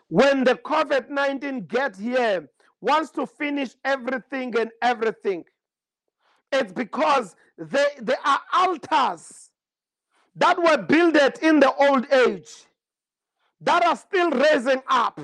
[0.09, 2.49] when the COVID 19 get here,
[2.81, 5.45] wants to finish everything and everything.
[6.53, 9.51] It's because they, there are altars
[10.37, 12.67] that were built in the old age
[13.61, 15.21] that are still raising up.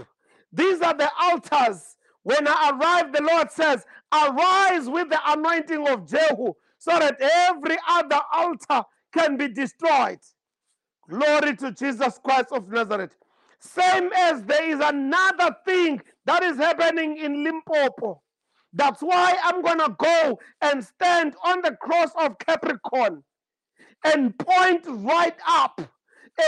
[0.53, 1.97] These are the altars.
[2.23, 7.77] When I arrive, the Lord says, Arise with the anointing of Jehu so that every
[7.89, 8.83] other altar
[9.13, 10.19] can be destroyed.
[11.09, 13.15] Glory to Jesus Christ of Nazareth.
[13.61, 18.21] Same as there is another thing that is happening in Limpopo.
[18.73, 23.23] That's why I'm going to go and stand on the cross of Capricorn
[24.05, 25.81] and point right up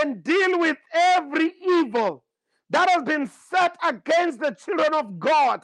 [0.02, 2.24] and deal with every evil
[2.70, 5.62] that has been set against the children of God.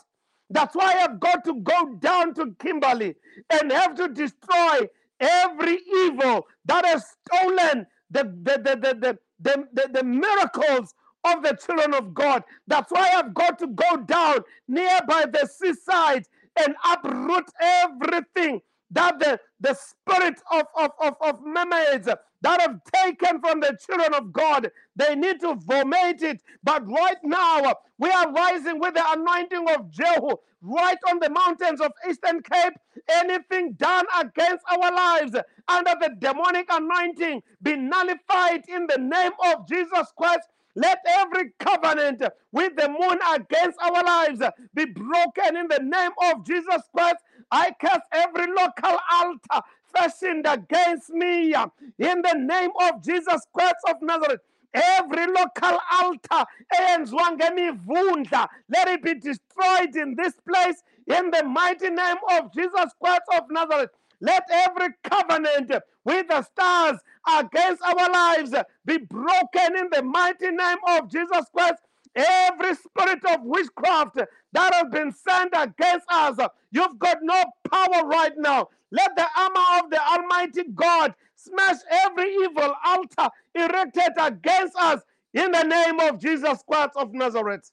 [0.51, 3.15] That's why I've got to go down to Kimberley
[3.51, 4.89] and have to destroy
[5.21, 10.95] every evil that has stolen the, the, the, the, the, the, miracles
[11.25, 12.43] of the children of God.
[12.67, 16.25] That's why I've got to go down nearby the seaside
[16.59, 18.61] and uproot everything
[18.93, 22.09] that the, the spirit of, of, of, of mermaids
[22.43, 26.43] that have taken from the children of God, they need to vomit it.
[26.63, 31.81] But right now, we are rising with the anointing of Jehu right on the mountains
[31.81, 32.75] of Eastern Cape.
[33.11, 35.37] Anything done against our lives
[35.69, 40.49] under the demonic anointing be nullified in the name of Jesus Christ.
[40.75, 42.23] Let every covenant
[42.53, 44.43] with the moon against our lives
[44.75, 47.17] be broken in the name of Jesus Christ.
[47.53, 53.77] I cast every local altar fashioned against me uh, in the name of Jesus Christ
[53.89, 54.41] of Nazareth.
[54.75, 61.91] Every local altar eyenziwa ngemivundla, let it be destroyed in this place in the mighty
[61.91, 63.91] name of Jesus Christ of Nazareth.
[64.21, 65.73] Let every covenant
[66.05, 66.99] with the stars
[67.39, 68.55] against our lives
[68.87, 71.83] be broken in the mighty name of Jesus Christ.
[72.15, 74.17] Every spirit of witchcraft
[74.53, 76.39] that has been sent against us,
[76.73, 78.69] you've got no power right now.
[78.91, 85.03] Let the armor of the Almighty God smash every evil altar erected against us
[85.35, 87.71] in the name of Jesus Christ of Nazareth.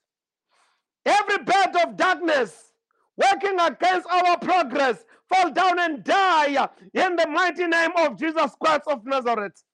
[1.04, 2.72] Every bed of darkness
[3.16, 8.84] working against our progress fall down and die in the mighty name of Jesus Christ
[8.86, 9.64] of Nazareth.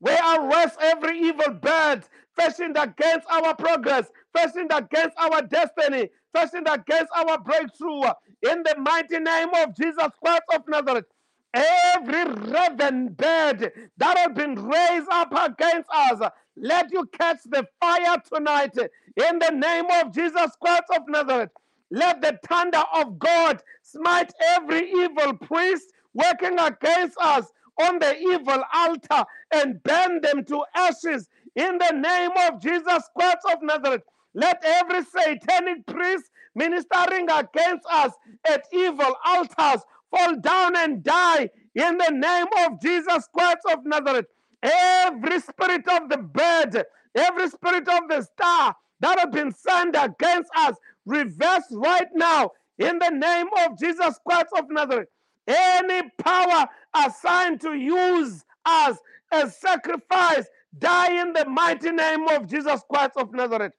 [0.00, 2.04] We arrest every evil bird
[2.36, 8.02] fashioned against our progress, fashioned against our destiny, fashioned against our breakthrough.
[8.42, 11.06] In the mighty name of Jesus Christ of Nazareth,
[11.54, 18.16] every raven bird that has been raised up against us, let you catch the fire
[18.32, 18.76] tonight.
[18.76, 21.50] In the name of Jesus Christ of Nazareth,
[21.90, 27.46] let the thunder of God smite every evil priest working against us
[27.80, 33.38] on the evil altar and burn them to ashes in the name of Jesus Christ
[33.52, 34.02] of Nazareth.
[34.34, 38.12] Let every satanic priest ministering against us
[38.48, 44.26] at evil altars fall down and die in the name of Jesus Christ of Nazareth.
[44.62, 46.84] Every spirit of the bird,
[47.16, 50.76] every spirit of the star that have been sent against us,
[51.06, 55.08] reverse right now in the name of Jesus Christ of Nazareth.
[55.46, 58.96] Any power assigned to use us
[59.32, 60.46] as sacrifice,
[60.78, 63.72] die in the mighty name of Jesus Christ of Nazareth.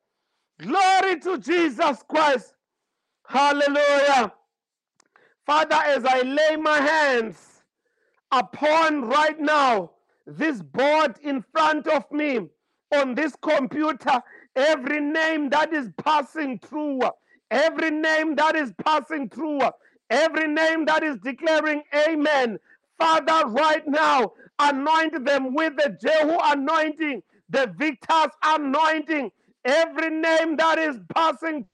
[0.59, 2.53] Glory to Jesus Christ.
[3.27, 4.33] Hallelujah.
[5.45, 7.37] Father, as I lay my hands
[8.31, 9.91] upon right now
[10.25, 12.39] this board in front of me
[12.95, 14.21] on this computer,
[14.55, 17.01] every name that is passing through,
[17.51, 19.61] every name that is passing through,
[20.09, 22.57] every name that is declaring amen.
[22.97, 29.31] Father, right now, anoint them with the Jehu anointing, the victor's anointing,
[29.65, 31.65] every name that is passing